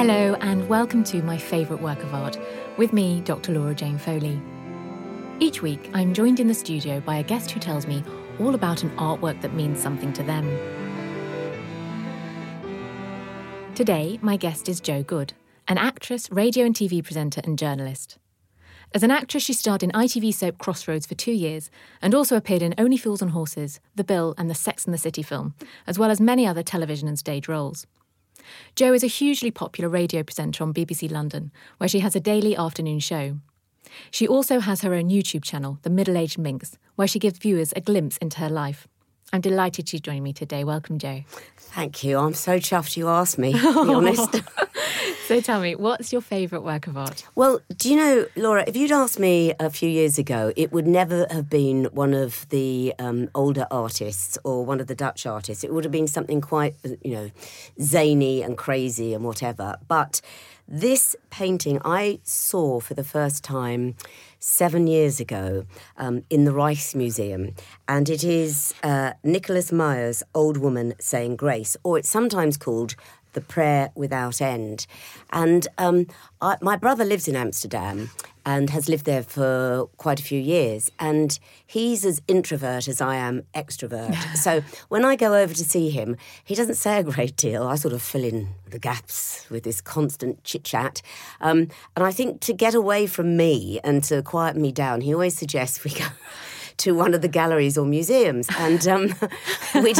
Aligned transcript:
Hello, 0.00 0.34
and 0.40 0.66
welcome 0.66 1.04
to 1.04 1.22
my 1.22 1.36
favourite 1.36 1.82
work 1.82 2.02
of 2.02 2.14
art, 2.14 2.38
with 2.78 2.90
me, 2.90 3.20
Dr. 3.20 3.52
Laura 3.52 3.74
Jane 3.74 3.98
Foley. 3.98 4.40
Each 5.40 5.60
week, 5.60 5.90
I'm 5.92 6.14
joined 6.14 6.40
in 6.40 6.46
the 6.46 6.54
studio 6.54 7.00
by 7.00 7.16
a 7.16 7.22
guest 7.22 7.50
who 7.50 7.60
tells 7.60 7.86
me 7.86 8.02
all 8.38 8.54
about 8.54 8.82
an 8.82 8.96
artwork 8.96 9.42
that 9.42 9.52
means 9.52 9.78
something 9.78 10.10
to 10.14 10.22
them. 10.22 10.46
Today, 13.74 14.18
my 14.22 14.38
guest 14.38 14.70
is 14.70 14.80
Jo 14.80 15.02
Good, 15.02 15.34
an 15.68 15.76
actress, 15.76 16.30
radio 16.30 16.64
and 16.64 16.74
TV 16.74 17.04
presenter, 17.04 17.42
and 17.44 17.58
journalist. 17.58 18.16
As 18.94 19.02
an 19.02 19.10
actress, 19.10 19.42
she 19.42 19.52
starred 19.52 19.82
in 19.82 19.90
ITV 19.90 20.32
soap 20.32 20.56
Crossroads 20.56 21.04
for 21.04 21.14
two 21.14 21.32
years 21.32 21.70
and 22.00 22.14
also 22.14 22.36
appeared 22.36 22.62
in 22.62 22.74
Only 22.78 22.96
Fools 22.96 23.20
and 23.20 23.32
Horses, 23.32 23.80
The 23.96 24.04
Bill, 24.04 24.34
and 24.38 24.48
the 24.48 24.54
Sex 24.54 24.86
and 24.86 24.94
the 24.94 24.98
City 24.98 25.22
film, 25.22 25.52
as 25.86 25.98
well 25.98 26.10
as 26.10 26.22
many 26.22 26.46
other 26.46 26.62
television 26.62 27.06
and 27.06 27.18
stage 27.18 27.48
roles. 27.48 27.86
Jo 28.76 28.92
is 28.92 29.02
a 29.04 29.08
hugely 29.08 29.50
popular 29.50 29.88
radio 29.88 30.22
presenter 30.22 30.64
on 30.64 30.74
BBC 30.74 31.10
London, 31.10 31.50
where 31.78 31.88
she 31.88 32.00
has 32.00 32.14
a 32.16 32.20
daily 32.20 32.56
afternoon 32.56 32.98
show. 33.00 33.38
She 34.10 34.26
also 34.28 34.60
has 34.60 34.82
her 34.82 34.94
own 34.94 35.08
YouTube 35.10 35.42
channel, 35.44 35.78
The 35.82 35.90
Middle 35.90 36.16
Aged 36.16 36.38
Minx, 36.38 36.78
where 36.96 37.08
she 37.08 37.18
gives 37.18 37.38
viewers 37.38 37.72
a 37.74 37.80
glimpse 37.80 38.16
into 38.18 38.38
her 38.38 38.48
life. 38.48 38.86
I'm 39.32 39.40
delighted 39.40 39.88
she's 39.88 40.00
joining 40.00 40.22
me 40.24 40.32
today. 40.32 40.64
Welcome, 40.64 40.98
Jo. 40.98 41.22
Thank 41.56 42.02
you. 42.02 42.18
I'm 42.18 42.34
so 42.34 42.58
chuffed 42.58 42.96
you 42.96 43.08
asked 43.08 43.38
me, 43.38 43.52
to 43.52 43.58
be 43.84 43.94
honest. 43.94 44.42
So 45.30 45.40
tell 45.40 45.60
me, 45.60 45.76
what's 45.76 46.12
your 46.12 46.22
favourite 46.22 46.64
work 46.64 46.88
of 46.88 46.96
art? 46.96 47.24
well, 47.36 47.60
do 47.76 47.88
you 47.88 47.94
know, 47.94 48.26
Laura, 48.34 48.64
if 48.66 48.74
you'd 48.76 48.90
asked 48.90 49.20
me 49.20 49.54
a 49.60 49.70
few 49.70 49.88
years 49.88 50.18
ago, 50.18 50.52
it 50.56 50.72
would 50.72 50.88
never 50.88 51.24
have 51.30 51.48
been 51.48 51.84
one 51.92 52.14
of 52.14 52.48
the 52.48 52.92
um, 52.98 53.30
older 53.32 53.68
artists 53.70 54.36
or 54.42 54.64
one 54.64 54.80
of 54.80 54.88
the 54.88 54.96
Dutch 54.96 55.26
artists. 55.26 55.62
It 55.62 55.72
would 55.72 55.84
have 55.84 55.92
been 55.92 56.08
something 56.08 56.40
quite, 56.40 56.74
you 56.82 57.12
know, 57.12 57.30
zany 57.80 58.42
and 58.42 58.58
crazy 58.58 59.14
and 59.14 59.22
whatever. 59.22 59.76
But 59.86 60.20
this 60.66 61.14
painting 61.30 61.80
I 61.84 62.18
saw 62.24 62.80
for 62.80 62.94
the 62.94 63.04
first 63.04 63.44
time 63.44 63.94
seven 64.38 64.86
years 64.86 65.20
ago 65.20 65.66
um, 65.96 66.22
in 66.30 66.44
the 66.44 66.52
Rijksmuseum, 66.52 67.56
and 67.88 68.08
it 68.08 68.24
is 68.24 68.72
uh, 68.82 69.12
Nicolaes 69.24 69.72
Maes's 69.72 70.22
Old 70.34 70.56
Woman 70.56 70.94
Saying 70.98 71.36
Grace, 71.36 71.76
or 71.82 71.98
it's 71.98 72.08
sometimes 72.08 72.56
called 72.56 72.94
the 73.32 73.40
prayer 73.40 73.90
without 73.94 74.40
end. 74.40 74.86
And 75.32 75.66
um, 75.78 76.06
I, 76.40 76.56
my 76.60 76.76
brother 76.76 77.04
lives 77.04 77.28
in 77.28 77.36
Amsterdam 77.36 78.10
and 78.46 78.70
has 78.70 78.88
lived 78.88 79.04
there 79.04 79.22
for 79.22 79.88
quite 79.96 80.18
a 80.18 80.22
few 80.22 80.40
years. 80.40 80.90
And 80.98 81.38
he's 81.66 82.04
as 82.04 82.22
introvert 82.26 82.88
as 82.88 83.00
I 83.00 83.16
am 83.16 83.42
extrovert. 83.54 84.14
so 84.36 84.62
when 84.88 85.04
I 85.04 85.16
go 85.16 85.34
over 85.34 85.52
to 85.52 85.64
see 85.64 85.90
him, 85.90 86.16
he 86.44 86.54
doesn't 86.54 86.76
say 86.76 86.98
a 86.98 87.04
great 87.04 87.36
deal. 87.36 87.64
I 87.64 87.74
sort 87.76 87.94
of 87.94 88.02
fill 88.02 88.24
in 88.24 88.48
the 88.68 88.78
gaps 88.78 89.48
with 89.50 89.64
this 89.64 89.80
constant 89.80 90.42
chit 90.44 90.64
chat. 90.64 91.02
Um, 91.40 91.68
and 91.96 92.04
I 92.04 92.12
think 92.12 92.40
to 92.42 92.52
get 92.52 92.74
away 92.74 93.06
from 93.06 93.36
me 93.36 93.80
and 93.84 94.02
to 94.04 94.22
quiet 94.22 94.56
me 94.56 94.72
down, 94.72 95.00
he 95.02 95.12
always 95.12 95.36
suggests 95.36 95.84
we 95.84 95.90
go 95.92 96.06
to 96.80 96.92
one 96.94 97.14
of 97.14 97.20
the 97.20 97.28
galleries 97.28 97.76
or 97.76 97.84
museums, 97.84 98.48
and 98.58 98.86
um, 98.88 99.14
we, 99.74 99.94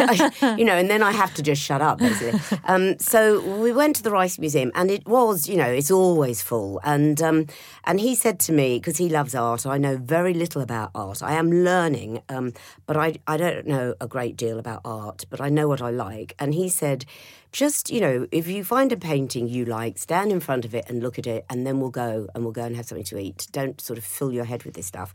you 0.58 0.64
know, 0.64 0.76
and 0.76 0.90
then 0.90 1.02
I 1.02 1.12
have 1.12 1.34
to 1.34 1.42
just 1.42 1.62
shut 1.62 1.82
up 1.82 1.98
basically. 1.98 2.40
Um, 2.64 2.98
so 2.98 3.40
we 3.58 3.72
went 3.72 3.96
to 3.96 4.02
the 4.02 4.10
Rijksmuseum, 4.10 4.70
and 4.74 4.90
it 4.90 5.06
was, 5.06 5.48
you 5.48 5.56
know, 5.56 5.66
it's 5.66 5.90
always 5.90 6.42
full, 6.42 6.80
and 6.84 7.20
um, 7.22 7.46
and 7.84 8.00
he 8.00 8.14
said 8.14 8.40
to 8.40 8.52
me 8.52 8.78
because 8.78 8.96
he 8.96 9.08
loves 9.08 9.34
art, 9.34 9.66
I 9.66 9.78
know 9.78 9.96
very 9.96 10.34
little 10.34 10.62
about 10.62 10.90
art. 10.94 11.22
I 11.22 11.34
am 11.34 11.50
learning, 11.50 12.22
um, 12.28 12.52
but 12.86 12.96
I 12.96 13.16
I 13.26 13.36
don't 13.36 13.66
know 13.66 13.94
a 14.00 14.06
great 14.06 14.36
deal 14.36 14.58
about 14.58 14.80
art, 14.84 15.24
but 15.30 15.40
I 15.40 15.48
know 15.48 15.68
what 15.68 15.82
I 15.82 15.90
like, 15.90 16.34
and 16.38 16.54
he 16.54 16.68
said. 16.68 17.04
Just, 17.52 17.90
you 17.90 18.00
know, 18.00 18.28
if 18.30 18.46
you 18.46 18.62
find 18.62 18.92
a 18.92 18.96
painting 18.96 19.48
you 19.48 19.64
like, 19.64 19.98
stand 19.98 20.30
in 20.30 20.38
front 20.38 20.64
of 20.64 20.72
it 20.72 20.84
and 20.88 21.02
look 21.02 21.18
at 21.18 21.26
it, 21.26 21.44
and 21.50 21.66
then 21.66 21.80
we'll 21.80 21.90
go 21.90 22.28
and 22.32 22.44
we'll 22.44 22.52
go 22.52 22.62
and 22.62 22.76
have 22.76 22.86
something 22.86 23.04
to 23.06 23.18
eat. 23.18 23.48
Don't 23.50 23.80
sort 23.80 23.98
of 23.98 24.04
fill 24.04 24.32
your 24.32 24.44
head 24.44 24.62
with 24.62 24.74
this 24.74 24.86
stuff. 24.86 25.12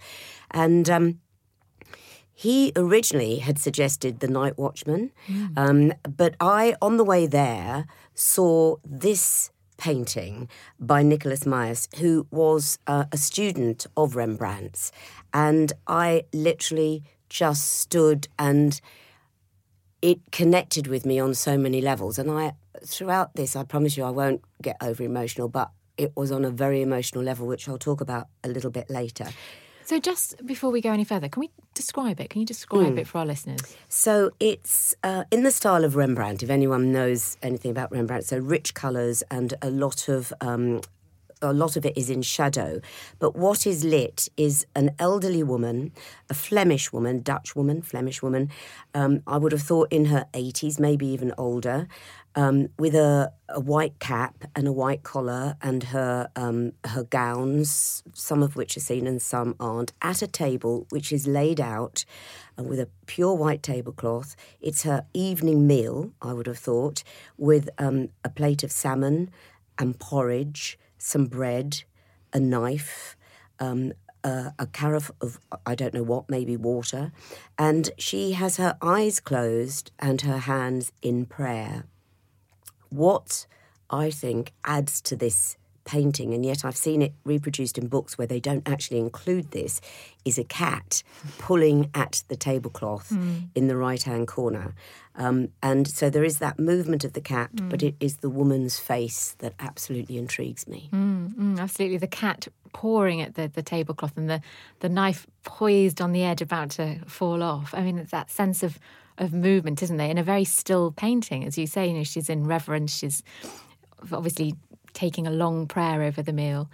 And 0.51 0.89
um, 0.89 1.21
he 2.35 2.73
originally 2.75 3.37
had 3.37 3.57
suggested 3.57 4.19
The 4.19 4.27
Night 4.27 4.57
Watchman, 4.57 5.11
um, 5.55 5.93
but 6.03 6.35
I, 6.39 6.75
on 6.81 6.97
the 6.97 7.05
way 7.05 7.27
there, 7.27 7.87
saw 8.13 8.75
this 8.83 9.51
painting 9.77 10.49
by 10.79 11.01
Nicolaes 11.01 11.45
Maes, 11.45 11.87
who 11.97 12.27
was 12.31 12.77
uh, 12.87 13.05
a 13.11 13.17
student 13.17 13.87
of 13.95 14.15
Rembrandt's. 14.15 14.91
And 15.33 15.71
I 15.87 16.23
literally 16.33 17.03
just 17.29 17.79
stood 17.79 18.27
and 18.37 18.79
it 20.01 20.19
connected 20.31 20.87
with 20.87 21.05
me 21.05 21.19
on 21.19 21.33
so 21.33 21.57
many 21.57 21.81
levels. 21.81 22.19
And 22.19 22.29
I, 22.29 22.53
throughout 22.85 23.33
this, 23.35 23.55
I 23.55 23.63
promise 23.63 23.95
you, 23.95 24.03
I 24.03 24.11
won't 24.11 24.41
get 24.61 24.75
over 24.81 25.03
emotional, 25.03 25.47
but 25.47 25.71
it 25.97 26.11
was 26.15 26.31
on 26.31 26.43
a 26.45 26.49
very 26.49 26.81
emotional 26.81 27.23
level, 27.23 27.47
which 27.47 27.67
I'll 27.67 27.77
talk 27.77 28.01
about 28.01 28.27
a 28.43 28.49
little 28.49 28.71
bit 28.71 28.89
later. 28.89 29.29
So 29.85 29.99
just 29.99 30.43
before 30.47 30.71
we 30.71 30.81
go 30.81 30.91
any 30.91 31.03
further, 31.03 31.29
can 31.29 31.41
we 31.41 31.51
describe 31.75 32.19
it? 32.19 32.31
Can 32.31 32.41
you 32.41 32.45
describe 32.47 32.97
it 32.97 33.05
for 33.05 33.19
our 33.19 33.25
listeners? 33.25 33.77
So 33.87 34.31
it's 34.39 34.95
uh, 35.03 35.25
in 35.29 35.43
the 35.43 35.51
style 35.51 35.85
of 35.85 35.95
Rembrandt, 35.95 36.41
if 36.41 36.49
anyone 36.49 36.91
knows 36.91 37.37
anything 37.43 37.69
about 37.69 37.91
Rembrandt. 37.91 38.25
So 38.25 38.39
rich 38.39 38.73
colours 38.73 39.21
and 39.29 39.53
a 39.61 39.69
lot 39.69 40.09
of. 40.09 40.33
Um, 40.41 40.81
a 41.41 41.51
lot 41.53 41.75
of 41.75 41.85
it 41.85 41.95
is 41.97 42.09
in 42.09 42.21
shadow, 42.21 42.79
but 43.19 43.35
what 43.35 43.67
is 43.67 43.83
lit 43.83 44.29
is 44.37 44.65
an 44.73 44.91
elderly 44.97 45.43
woman, 45.43 45.91
a 46.29 46.33
Flemish 46.33 46.93
woman, 46.93 47.21
Dutch 47.21 47.55
woman, 47.55 47.81
Flemish 47.81 48.23
woman. 48.23 48.49
Um, 48.95 49.21
I 49.27 49.37
would 49.37 49.51
have 49.51 49.61
thought 49.61 49.91
in 49.91 50.05
her 50.05 50.25
80s, 50.33 50.79
maybe 50.79 51.05
even 51.05 51.33
older, 51.37 51.87
um, 52.35 52.67
with 52.77 52.95
a, 52.95 53.31
a 53.49 53.59
white 53.59 53.99
cap 53.99 54.43
and 54.55 54.67
a 54.67 54.71
white 54.71 55.03
collar 55.03 55.55
and 55.61 55.83
her 55.83 56.29
um, 56.35 56.73
her 56.85 57.03
gowns, 57.03 58.03
some 58.13 58.43
of 58.43 58.55
which 58.55 58.75
are 58.75 58.81
seen 58.81 59.07
and 59.07 59.21
some 59.21 59.55
aren't, 59.59 59.93
at 60.01 60.21
a 60.21 60.27
table 60.27 60.85
which 60.89 61.11
is 61.11 61.27
laid 61.27 61.59
out 61.61 62.03
uh, 62.59 62.63
with 62.63 62.79
a 62.79 62.89
pure 63.05 63.33
white 63.33 63.63
tablecloth. 63.63 64.35
It's 64.59 64.83
her 64.83 65.05
evening 65.13 65.65
meal, 65.65 66.11
I 66.21 66.33
would 66.33 66.47
have 66.47 66.57
thought, 66.57 67.03
with 67.37 67.69
um, 67.77 68.09
a 68.23 68.29
plate 68.29 68.63
of 68.63 68.71
salmon 68.71 69.31
and 69.77 69.97
porridge, 69.97 70.77
some 70.97 71.25
bread, 71.25 71.83
a 72.33 72.39
knife. 72.39 73.15
A, 73.59 74.53
a 74.57 74.65
carafe 74.65 75.11
of 75.21 75.39
I 75.67 75.75
don't 75.75 75.93
know 75.93 76.03
what, 76.03 76.31
maybe 76.31 76.57
water, 76.57 77.11
and 77.59 77.91
she 77.99 78.31
has 78.31 78.57
her 78.57 78.75
eyes 78.81 79.19
closed 79.19 79.91
and 79.99 80.19
her 80.21 80.39
hands 80.39 80.91
in 81.03 81.27
prayer 81.27 81.85
what 82.95 83.45
I 83.89 84.11
think 84.11 84.51
adds 84.63 85.01
to 85.01 85.15
this 85.15 85.57
painting, 85.85 86.33
and 86.33 86.43
yet 86.43 86.65
I've 86.65 86.75
seen 86.75 87.03
it 87.03 87.13
reproduced 87.23 87.77
in 87.77 87.87
books 87.87 88.17
where 88.17 88.25
they 88.25 88.39
don't 88.39 88.67
actually 88.67 88.97
include 88.97 89.51
this, 89.51 89.79
is 90.25 90.39
a 90.39 90.43
cat 90.43 91.03
pulling 91.37 91.91
at 91.93 92.23
the 92.27 92.35
tablecloth 92.35 93.11
in 93.53 93.67
the 93.67 93.77
right 93.77 94.01
hand 94.01 94.27
corner. 94.27 94.73
Um, 95.15 95.49
and 95.61 95.87
so 95.87 96.09
there 96.09 96.23
is 96.23 96.39
that 96.39 96.57
movement 96.57 97.03
of 97.05 97.13
the 97.13 97.21
cat, 97.21 97.51
but 97.53 97.83
it 97.83 97.95
is 97.99 98.17
the 98.17 98.31
woman's 98.31 98.79
face 98.79 99.35
that 99.37 99.53
absolutely 99.59 100.17
intrigues 100.17 100.67
me. 100.67 100.89
Mm, 100.91 101.59
absolutely. 101.59 101.97
The 101.97 102.07
cat 102.07 102.47
pawing 102.73 103.21
at 103.21 103.35
the, 103.35 103.47
the 103.47 103.61
tablecloth 103.61 104.17
and 104.17 104.27
the, 104.27 104.41
the 104.79 104.89
knife 104.89 105.27
poised 105.43 106.01
on 106.01 106.13
the 106.13 106.23
edge 106.23 106.41
about 106.41 106.71
to 106.71 106.99
fall 107.05 107.43
off. 107.43 107.75
I 107.75 107.81
mean, 107.81 107.99
it's 107.99 108.11
that 108.11 108.31
sense 108.31 108.63
of, 108.63 108.79
of 109.17 109.33
movement, 109.33 109.81
isn't 109.83 109.97
there? 109.97 110.09
In 110.09 110.17
a 110.17 110.23
very 110.23 110.43
still 110.43 110.91
painting, 110.91 111.45
as 111.45 111.57
you 111.57 111.67
say, 111.67 111.87
you 111.87 111.93
know, 111.93 112.03
she's 112.03 112.29
in 112.29 112.45
reverence, 112.45 112.95
she's 112.95 113.23
obviously 114.11 114.55
taking 114.93 115.27
a 115.27 115.31
long 115.31 115.67
prayer 115.67 116.03
over 116.03 116.21
the 116.21 116.33
meal. 116.33 116.69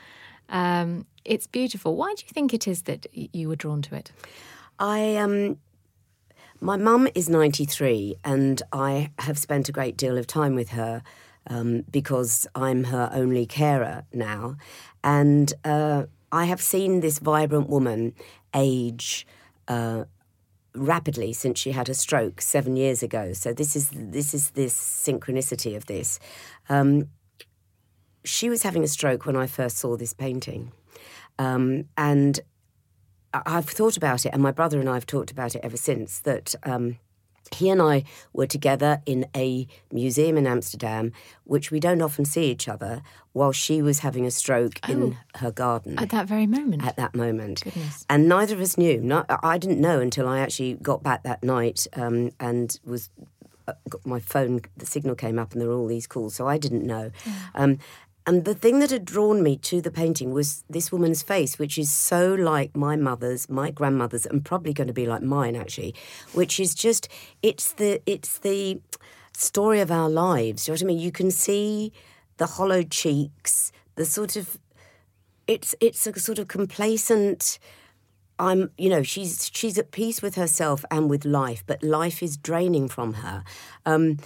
Um, 0.49 1.05
it's 1.23 1.47
beautiful. 1.47 1.95
Why 1.95 2.13
do 2.15 2.23
you 2.25 2.33
think 2.33 2.53
it 2.53 2.67
is 2.67 2.83
that 2.83 3.07
you 3.13 3.47
were 3.47 3.55
drawn 3.55 3.81
to 3.83 3.95
it? 3.95 4.11
I 4.79 5.15
um 5.15 5.57
my 6.63 6.77
mum 6.77 7.07
is 7.15 7.27
93 7.27 8.17
and 8.23 8.61
I 8.71 9.09
have 9.17 9.39
spent 9.39 9.67
a 9.67 9.71
great 9.71 9.97
deal 9.97 10.15
of 10.15 10.27
time 10.27 10.53
with 10.53 10.69
her 10.69 11.01
um, 11.47 11.85
because 11.89 12.45
I'm 12.53 12.83
her 12.85 13.09
only 13.11 13.47
carer 13.47 14.03
now. 14.13 14.57
And 15.03 15.51
uh, 15.65 16.03
I 16.31 16.45
have 16.45 16.61
seen 16.61 16.99
this 16.99 17.17
vibrant 17.17 17.67
woman 17.67 18.13
age 18.53 19.25
uh, 19.67 20.03
rapidly 20.75 21.33
since 21.33 21.59
she 21.59 21.71
had 21.71 21.89
a 21.89 21.93
stroke 21.93 22.41
seven 22.41 22.75
years 22.75 23.03
ago. 23.03 23.33
So 23.33 23.53
this 23.53 23.75
is 23.75 23.89
this 23.93 24.33
is 24.33 24.51
this 24.51 24.73
synchronicity 24.75 25.75
of 25.75 25.85
this. 25.85 26.19
Um, 26.69 27.09
she 28.23 28.49
was 28.49 28.63
having 28.63 28.83
a 28.83 28.87
stroke 28.87 29.25
when 29.25 29.35
I 29.35 29.47
first 29.47 29.77
saw 29.77 29.97
this 29.97 30.13
painting, 30.13 30.71
um, 31.39 31.85
and 31.97 32.39
I've 33.33 33.69
thought 33.69 33.97
about 33.97 34.25
it, 34.25 34.33
and 34.33 34.41
my 34.41 34.51
brother 34.51 34.79
and 34.79 34.89
I 34.89 34.93
have 34.95 35.05
talked 35.05 35.31
about 35.31 35.55
it 35.55 35.61
ever 35.63 35.77
since. 35.77 36.19
That 36.19 36.55
um, 36.63 36.97
he 37.53 37.69
and 37.69 37.81
I 37.81 38.03
were 38.33 38.47
together 38.47 39.01
in 39.05 39.27
a 39.35 39.67
museum 39.91 40.37
in 40.37 40.47
Amsterdam, 40.47 41.11
which 41.43 41.71
we 41.71 41.79
don't 41.79 42.01
often 42.01 42.25
see 42.25 42.45
each 42.45 42.67
other, 42.67 43.01
while 43.33 43.51
she 43.51 43.81
was 43.81 43.99
having 43.99 44.25
a 44.25 44.31
stroke 44.31 44.79
oh, 44.87 44.91
in 44.91 45.17
her 45.35 45.51
garden. 45.51 45.97
At 45.99 46.09
that 46.09 46.27
very 46.27 46.47
moment? 46.47 46.85
At 46.85 46.97
that 46.97 47.15
moment. 47.15 47.63
Goodness. 47.63 48.05
And 48.09 48.27
neither 48.27 48.55
of 48.55 48.61
us 48.61 48.77
knew. 48.77 49.01
Not, 49.01 49.25
I 49.43 49.57
didn't 49.57 49.79
know 49.79 49.99
until 49.99 50.27
I 50.27 50.39
actually 50.39 50.75
got 50.75 51.03
back 51.03 51.23
that 51.23 51.43
night 51.43 51.87
um, 51.93 52.31
and 52.39 52.77
was 52.85 53.09
uh, 53.67 53.73
my 54.05 54.19
phone, 54.19 54.61
the 54.77 54.85
signal 54.85 55.15
came 55.15 55.37
up, 55.37 55.51
and 55.51 55.61
there 55.61 55.67
were 55.67 55.75
all 55.75 55.87
these 55.87 56.07
calls, 56.07 56.35
so 56.35 56.47
I 56.47 56.57
didn't 56.57 56.85
know. 56.85 57.11
Yeah. 57.25 57.33
Um, 57.55 57.79
and 58.27 58.45
the 58.45 58.53
thing 58.53 58.79
that 58.79 58.91
had 58.91 59.05
drawn 59.05 59.41
me 59.41 59.57
to 59.57 59.81
the 59.81 59.89
painting 59.89 60.31
was 60.31 60.63
this 60.69 60.91
woman's 60.91 61.23
face, 61.23 61.57
which 61.57 61.77
is 61.77 61.89
so 61.89 62.33
like 62.33 62.75
my 62.75 62.95
mother's, 62.95 63.49
my 63.49 63.71
grandmother's, 63.71 64.25
and 64.25 64.45
probably 64.45 64.73
going 64.73 64.87
to 64.87 64.93
be 64.93 65.07
like 65.07 65.23
mine 65.23 65.55
actually, 65.55 65.95
which 66.33 66.59
is 66.59 66.75
just 66.75 67.07
it's 67.41 67.73
the 67.73 68.01
it's 68.05 68.39
the 68.39 68.79
story 69.33 69.79
of 69.79 69.91
our 69.91 70.09
lives. 70.09 70.67
You 70.67 70.71
know 70.71 70.75
what 70.75 70.83
I 70.83 70.85
mean? 70.85 70.99
You 70.99 71.11
can 71.11 71.31
see 71.31 71.91
the 72.37 72.45
hollow 72.45 72.83
cheeks, 72.83 73.71
the 73.95 74.05
sort 74.05 74.35
of 74.35 74.59
it's 75.47 75.73
it's 75.79 76.05
a 76.05 76.19
sort 76.19 76.37
of 76.37 76.47
complacent 76.47 77.57
I'm, 78.41 78.71
you 78.75 78.89
know, 78.89 79.03
she's 79.03 79.51
she's 79.53 79.77
at 79.77 79.91
peace 79.91 80.23
with 80.23 80.33
herself 80.33 80.83
and 80.89 81.11
with 81.11 81.25
life, 81.25 81.63
but 81.67 81.83
life 81.83 82.23
is 82.23 82.37
draining 82.37 82.87
from 82.87 83.13
her. 83.13 83.43
Um, 83.85 84.17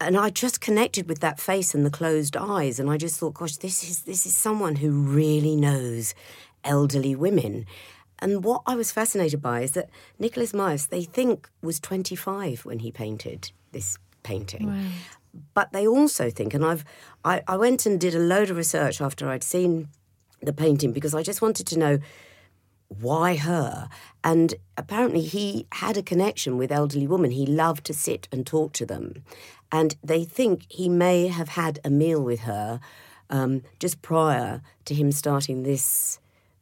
and 0.00 0.16
I 0.16 0.30
just 0.30 0.60
connected 0.60 1.08
with 1.08 1.20
that 1.20 1.40
face 1.40 1.74
and 1.74 1.84
the 1.84 1.90
closed 1.90 2.36
eyes, 2.36 2.78
and 2.78 2.90
I 2.90 2.96
just 2.96 3.18
thought, 3.18 3.34
gosh, 3.34 3.56
this 3.56 3.82
is 3.82 4.02
this 4.02 4.26
is 4.26 4.34
someone 4.34 4.76
who 4.76 4.90
really 4.92 5.56
knows 5.56 6.14
elderly 6.64 7.14
women. 7.14 7.66
And 8.20 8.44
what 8.44 8.62
I 8.66 8.74
was 8.74 8.90
fascinated 8.90 9.40
by 9.40 9.60
is 9.60 9.72
that 9.72 9.90
Nicolaes 10.20 10.52
Maes, 10.52 10.86
they 10.86 11.04
think, 11.04 11.48
was 11.62 11.78
25 11.78 12.64
when 12.64 12.80
he 12.80 12.90
painted 12.90 13.52
this 13.70 13.96
painting. 14.24 14.66
But 15.54 15.72
they 15.72 15.86
also 15.86 16.30
think, 16.30 16.54
and 16.54 16.64
I've 16.64 16.84
I, 17.24 17.42
I 17.46 17.56
went 17.56 17.86
and 17.86 18.00
did 18.00 18.14
a 18.14 18.18
load 18.18 18.50
of 18.50 18.56
research 18.56 19.00
after 19.00 19.28
I'd 19.28 19.44
seen 19.44 19.88
the 20.40 20.52
painting 20.52 20.92
because 20.92 21.14
I 21.14 21.22
just 21.22 21.42
wanted 21.42 21.66
to 21.68 21.78
know 21.78 21.98
why 22.88 23.36
her? 23.36 23.88
And 24.24 24.54
apparently, 24.76 25.20
he 25.20 25.66
had 25.72 25.96
a 25.96 26.02
connection 26.02 26.56
with 26.56 26.72
elderly 26.72 27.06
women. 27.06 27.30
He 27.30 27.46
loved 27.46 27.84
to 27.84 27.94
sit 27.94 28.28
and 28.32 28.46
talk 28.46 28.72
to 28.74 28.86
them. 28.86 29.22
And 29.70 29.96
they 30.02 30.24
think 30.24 30.64
he 30.68 30.88
may 30.88 31.28
have 31.28 31.50
had 31.50 31.78
a 31.84 31.90
meal 31.90 32.22
with 32.22 32.40
her 32.40 32.80
um, 33.30 33.62
just 33.78 34.00
prior 34.02 34.62
to 34.86 34.94
him 34.94 35.12
starting 35.12 35.62
this 35.62 36.18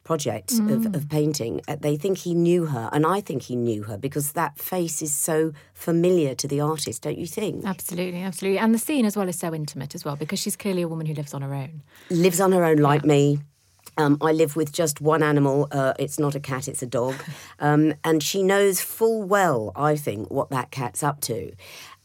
project 0.07 0.53
mm. 0.53 0.73
of, 0.73 0.95
of, 0.95 1.09
painting. 1.09 1.59
Uh, 1.67 1.75
they 1.75 1.97
think 1.97 2.19
he 2.19 2.33
knew 2.33 2.67
her, 2.67 2.89
and 2.93 3.05
I 3.05 3.19
think 3.19 3.43
he 3.43 3.57
knew 3.57 3.83
her 3.83 3.97
because 3.97 4.31
that 4.31 4.57
face 4.57 5.01
is 5.01 5.13
so 5.13 5.51
familiar 5.73 6.33
to 6.35 6.47
the 6.47 6.61
artist, 6.61 7.01
don't 7.01 7.17
you 7.17 7.27
think? 7.27 7.65
Absolutely, 7.65 8.21
absolutely. 8.21 8.57
And 8.57 8.73
the 8.73 8.79
scene 8.79 9.05
as 9.05 9.17
well 9.17 9.27
is 9.27 9.37
so 9.37 9.53
intimate 9.53 9.93
as 9.95 10.05
well 10.05 10.15
because 10.15 10.39
she's 10.39 10.55
clearly 10.55 10.81
a 10.81 10.87
woman 10.87 11.05
who 11.07 11.13
lives 11.13 11.33
on 11.33 11.41
her 11.41 11.53
own. 11.53 11.83
Lives 12.09 12.39
on 12.39 12.53
her 12.53 12.63
own, 12.63 12.77
like 12.77 13.01
yeah. 13.01 13.07
me. 13.07 13.39
Um, 13.97 14.17
I 14.21 14.31
live 14.31 14.55
with 14.55 14.71
just 14.71 15.01
one 15.01 15.23
animal. 15.23 15.67
Uh, 15.71 15.93
it's 15.97 16.19
not 16.19 16.35
a 16.35 16.39
cat, 16.39 16.67
it's 16.67 16.81
a 16.81 16.87
dog. 16.87 17.15
Um, 17.59 17.95
and 18.03 18.21
she 18.21 18.43
knows 18.43 18.81
full 18.81 19.23
well, 19.23 19.71
I 19.75 19.95
think, 19.95 20.29
what 20.29 20.51
that 20.51 20.69
cat's 20.69 21.01
up 21.01 21.21
to. 21.21 21.51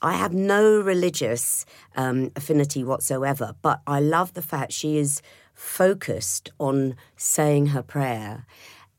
I 0.02 0.14
have 0.14 0.34
no 0.34 0.81
religious 0.81 1.64
um, 1.96 2.32
affinity 2.34 2.82
whatsoever, 2.82 3.54
but 3.62 3.81
I 3.87 4.00
love 4.00 4.34
the 4.34 4.43
fact 4.43 4.72
she 4.72 4.99
is 4.99 5.22
focused 5.54 6.50
on 6.58 6.96
saying 7.16 7.66
her 7.66 7.82
prayer. 7.82 8.44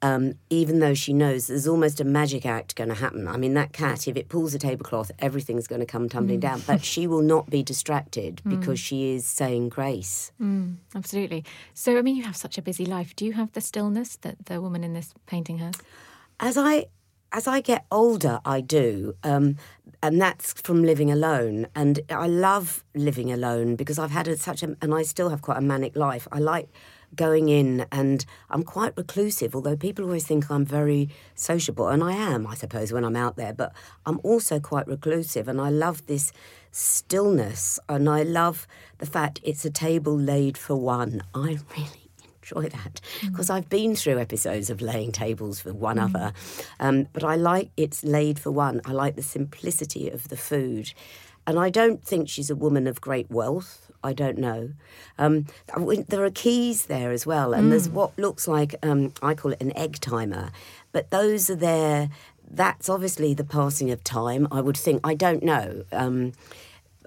Um, 0.02 0.34
even 0.50 0.80
though 0.80 0.94
she 0.94 1.14
knows 1.14 1.48
there's 1.48 1.66
almost 1.66 2.02
a 2.02 2.04
magic 2.04 2.46
act 2.46 2.76
going 2.76 2.90
to 2.90 2.96
happen. 2.96 3.26
I 3.26 3.38
mean, 3.38 3.54
that 3.54 3.72
cat, 3.72 4.06
if 4.06 4.18
it 4.18 4.28
pulls 4.28 4.54
a 4.54 4.60
tablecloth, 4.60 5.12
everything's 5.20 5.66
going 5.66 5.80
to 5.80 5.86
come 5.86 6.10
tumbling 6.10 6.40
mm. 6.40 6.42
down. 6.42 6.62
But 6.68 6.84
she 6.84 7.08
will 7.08 7.22
not 7.22 7.50
be 7.50 7.64
distracted 7.64 8.42
mm. 8.46 8.60
because 8.60 8.82
she 8.82 9.12
is 9.12 9.26
saying 9.26 9.70
grace. 9.70 10.34
Mm, 10.42 10.76
absolutely. 10.94 11.46
So, 11.74 11.98
I 11.98 12.02
mean, 12.02 12.18
you 12.18 12.24
have 12.24 12.36
such 12.36 12.58
a 12.58 12.62
busy 12.62 12.86
life. 12.86 13.16
Do 13.16 13.24
you 13.24 13.32
have 13.32 13.54
the 13.54 13.62
stillness 13.62 14.18
that 14.18 14.46
the 14.48 14.60
woman 14.60 14.84
in 14.84 14.92
this 14.92 15.14
painting 15.26 15.60
has? 15.60 15.76
As 16.38 16.58
I 16.58 16.88
as 17.34 17.48
I 17.48 17.62
get 17.62 17.86
older, 17.92 18.40
I 18.46 18.62
do. 18.62 19.16
Um, 19.24 19.58
and 20.04 20.22
that's 20.22 20.54
from 20.54 20.84
living 20.84 21.12
alone. 21.12 21.68
And 21.76 22.00
I 22.10 22.28
love 22.28 22.84
living 22.94 23.32
alone 23.32 23.76
because 23.76 23.98
I've 23.98 24.12
had 24.12 24.28
a, 24.28 24.38
such 24.38 24.62
a, 24.62 24.78
and 24.82 24.94
I 24.94 25.02
still 25.02 25.30
have 25.30 25.42
quite 25.42 25.58
a 25.58 25.62
manic 25.62 25.96
life. 25.96 26.28
I 26.32 26.40
like 26.40 26.70
going 27.16 27.50
in 27.50 27.86
and 27.92 28.26
I'm 28.50 28.64
quite 28.64 28.96
reclusive, 28.96 29.56
although 29.56 29.76
people 29.76 30.06
always 30.06 30.26
think 30.26 30.50
I'm 30.50 30.66
very 30.66 31.10
sociable. 31.34 31.88
And 31.88 32.04
I 32.04 32.14
am, 32.14 32.46
I 32.46 32.54
suppose, 32.56 32.94
when 32.94 33.04
I'm 33.04 33.16
out 33.16 33.36
there. 33.36 33.54
But 33.54 33.74
I'm 34.06 34.20
also 34.24 34.60
quite 34.60 34.88
reclusive 34.88 35.48
and 35.48 35.60
I 35.60 35.70
love 35.70 36.06
this 36.06 36.32
stillness 36.72 37.80
and 37.90 38.10
I 38.10 38.24
love 38.24 38.68
the 39.00 39.06
fact 39.06 39.40
it's 39.44 39.66
a 39.66 39.72
table 39.72 40.18
laid 40.18 40.58
for 40.58 40.76
one. 40.76 41.24
I 41.34 41.60
really 41.78 42.03
enjoy 42.44 42.70
that 42.70 43.02
because 43.22 43.48
mm. 43.48 43.56
I've 43.56 43.70
been 43.70 43.96
through 43.96 44.20
episodes 44.20 44.70
of 44.70 44.82
laying 44.82 45.12
tables 45.12 45.60
for 45.60 45.74
one 45.74 45.98
mm. 45.98 46.04
other. 46.04 46.34
Um, 46.80 47.08
but 47.14 47.24
I 47.24 47.36
like 47.36 47.72
it's 47.78 48.04
laid 48.04 48.40
for 48.40 48.52
one. 48.52 48.82
I 48.86 48.92
like 48.92 49.16
the 49.16 49.24
simplicity 49.24 50.10
of 50.10 50.30
the 50.30 50.38
food. 50.38 50.94
And 51.46 51.60
I 51.60 51.70
don't 51.70 52.04
think 52.04 52.30
she's 52.30 52.50
a 52.50 52.56
woman 52.56 52.88
of 52.88 53.02
great 53.02 53.30
wealth. 53.30 53.92
I 54.02 54.14
don't 54.14 54.38
know. 54.38 54.72
Um, 55.18 55.46
there 56.08 56.24
are 56.24 56.30
keys 56.30 56.86
there 56.86 57.12
as 57.12 57.26
well, 57.26 57.54
and 57.54 57.68
mm. 57.68 57.70
there's 57.70 57.90
what 57.90 58.18
looks 58.18 58.48
like 58.48 58.76
um, 58.84 59.14
I 59.22 59.34
call 59.34 59.54
it 59.54 59.62
an 59.62 59.76
egg 59.78 60.00
timer, 60.02 60.52
but 60.92 61.10
those 61.12 61.50
are 61.50 61.56
there. 61.56 62.10
That's 62.50 62.90
obviously 62.90 63.34
the 63.34 63.46
passing 63.46 63.92
of 63.92 64.04
time. 64.04 64.48
I 64.52 64.60
would 64.60 64.76
think. 64.76 65.00
I 65.06 65.16
don't 65.16 65.42
know. 65.42 65.86
Um, 65.94 66.34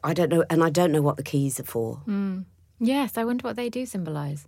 I 0.02 0.14
don't 0.14 0.31
know, 0.31 0.45
and 0.49 0.64
I 0.64 0.71
don't 0.71 0.90
know 0.90 1.02
what 1.02 1.19
the 1.19 1.23
keys 1.23 1.61
are 1.61 1.64
for. 1.64 2.00
Mm. 2.07 2.47
Yes, 2.78 3.16
I 3.16 3.25
wonder 3.25 3.43
what 3.43 3.57
they 3.57 3.71
do 3.71 3.87
symbolise. 3.87 4.47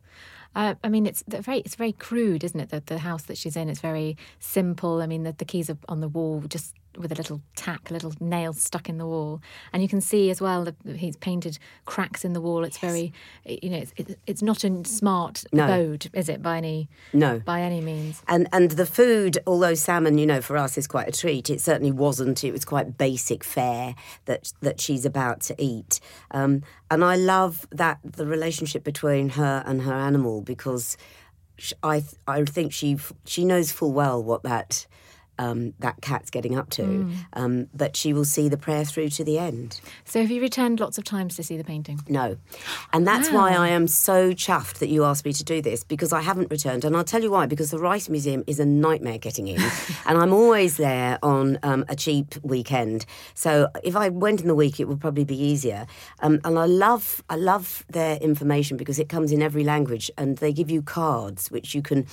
Uh, 0.54 0.74
I 0.82 0.88
mean, 0.88 1.06
it's 1.06 1.22
very 1.28 1.58
it's 1.60 1.76
very 1.76 1.92
crude, 1.92 2.42
isn't 2.42 2.58
it? 2.58 2.70
That 2.70 2.86
the 2.86 2.98
house 2.98 3.24
that 3.24 3.38
she's 3.38 3.56
in, 3.56 3.68
it's 3.68 3.80
very 3.80 4.16
simple. 4.40 5.02
I 5.02 5.06
mean, 5.06 5.22
the, 5.22 5.32
the 5.32 5.44
keys 5.44 5.70
are 5.70 5.78
on 5.88 6.00
the 6.00 6.08
wall, 6.08 6.42
just 6.48 6.74
with 6.98 7.12
a 7.12 7.14
little 7.14 7.40
tack, 7.56 7.90
a 7.90 7.92
little 7.92 8.12
nail 8.20 8.52
stuck 8.52 8.88
in 8.88 8.98
the 8.98 9.06
wall, 9.06 9.40
and 9.72 9.82
you 9.82 9.88
can 9.88 10.00
see 10.00 10.30
as 10.30 10.40
well 10.40 10.64
that 10.64 10.96
he's 10.96 11.16
painted 11.16 11.58
cracks 11.84 12.24
in 12.24 12.32
the 12.32 12.40
wall. 12.40 12.64
It's 12.64 12.82
yes. 12.82 12.92
very, 12.92 13.12
you 13.44 13.70
know, 13.70 13.84
it's, 13.96 14.14
it's 14.26 14.42
not 14.42 14.64
a 14.64 14.84
smart 14.84 15.44
no. 15.52 15.64
abode, 15.64 16.10
is 16.12 16.28
it? 16.28 16.42
By 16.42 16.58
any 16.58 16.88
no, 17.12 17.40
by 17.40 17.60
any 17.62 17.80
means. 17.80 18.22
And 18.28 18.48
and 18.52 18.72
the 18.72 18.86
food, 18.86 19.38
although 19.46 19.74
salmon, 19.74 20.18
you 20.18 20.26
know, 20.26 20.40
for 20.40 20.56
us 20.56 20.76
is 20.76 20.86
quite 20.86 21.08
a 21.08 21.12
treat, 21.12 21.50
it 21.50 21.60
certainly 21.60 21.92
wasn't. 21.92 22.44
It 22.44 22.52
was 22.52 22.64
quite 22.64 22.98
basic 22.98 23.44
fare 23.44 23.94
that 24.26 24.52
that 24.60 24.80
she's 24.80 25.04
about 25.04 25.40
to 25.42 25.54
eat. 25.58 26.00
Um, 26.30 26.62
and 26.90 27.04
I 27.04 27.16
love 27.16 27.66
that 27.70 27.98
the 28.02 28.26
relationship 28.26 28.84
between 28.84 29.30
her 29.30 29.62
and 29.66 29.82
her 29.82 29.94
animal 29.94 30.40
because 30.40 30.96
I 31.82 32.04
I 32.26 32.44
think 32.44 32.72
she 32.72 32.98
she 33.24 33.44
knows 33.44 33.72
full 33.72 33.92
well 33.92 34.22
what 34.22 34.42
that 34.42 34.86
um, 35.38 35.74
that 35.78 36.00
cat's 36.00 36.30
getting 36.30 36.56
up 36.56 36.70
to. 36.70 36.82
Mm. 36.82 37.14
Um, 37.32 37.68
but 37.74 37.96
she 37.96 38.12
will 38.12 38.24
see 38.24 38.48
the 38.48 38.56
prayer 38.56 38.84
through 38.84 39.10
to 39.10 39.24
the 39.24 39.38
end. 39.38 39.80
So 40.04 40.20
have 40.20 40.30
you 40.30 40.40
returned 40.40 40.80
lots 40.80 40.98
of 40.98 41.04
times 41.04 41.36
to 41.36 41.42
see 41.42 41.56
the 41.56 41.64
painting? 41.64 42.00
No. 42.08 42.36
And 42.92 43.06
that's 43.06 43.30
why 43.30 43.52
I 43.52 43.68
am 43.68 43.86
so 43.86 44.32
chuffed 44.32 44.78
that 44.78 44.88
you 44.88 45.04
asked 45.04 45.24
me 45.24 45.32
to 45.32 45.44
do 45.44 45.62
this 45.62 45.84
because 45.84 46.12
I 46.12 46.20
haven't 46.20 46.50
returned. 46.50 46.84
And 46.84 46.96
I'll 46.96 47.04
tell 47.04 47.22
you 47.22 47.30
why 47.30 47.46
because 47.46 47.70
the 47.70 47.78
Rijksmuseum 47.78 48.44
is 48.46 48.60
a 48.60 48.66
nightmare 48.66 49.18
getting 49.18 49.48
in. 49.48 49.60
and 50.06 50.18
I'm 50.18 50.32
always 50.32 50.76
there 50.76 51.18
on 51.22 51.58
um, 51.62 51.84
a 51.88 51.96
cheap 51.96 52.34
weekend. 52.42 53.06
So 53.34 53.68
if 53.82 53.96
I 53.96 54.08
went 54.08 54.40
in 54.40 54.48
the 54.48 54.54
week, 54.54 54.80
it 54.80 54.88
would 54.88 55.00
probably 55.00 55.24
be 55.24 55.40
easier. 55.40 55.86
Um, 56.20 56.40
and 56.44 56.58
I 56.58 56.66
love, 56.66 57.22
I 57.28 57.36
love 57.36 57.84
their 57.88 58.16
information 58.16 58.76
because 58.76 58.98
it 58.98 59.08
comes 59.08 59.32
in 59.32 59.42
every 59.42 59.64
language 59.64 60.10
and 60.18 60.38
they 60.38 60.52
give 60.52 60.70
you 60.70 60.82
cards 60.82 61.50
which 61.50 61.74
you 61.74 61.82
can 61.82 62.06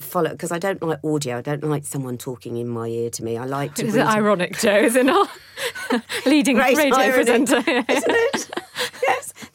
follow 0.00 0.30
because 0.30 0.52
I 0.52 0.58
don't 0.58 0.82
like 0.82 1.00
audio. 1.04 1.38
I 1.38 1.42
don't 1.42 1.62
like 1.64 1.84
someone 1.84 2.18
talking 2.18 2.56
in 2.56 2.68
my 2.68 2.86
ear 2.88 3.10
to 3.10 3.24
me. 3.24 3.36
I 3.36 3.44
like 3.44 3.74
to 3.76 3.86
Is 3.86 3.94
it 3.94 4.06
ironic, 4.06 4.58
Jo? 4.58 4.76
Is 4.76 4.96
it 4.96 5.06
not? 5.06 5.30
Leading 6.26 6.56
Great 6.56 6.76
radio 6.76 6.96
irony, 6.96 7.12
presenter. 7.24 7.58
isn't 7.58 8.10
it? 8.10 8.50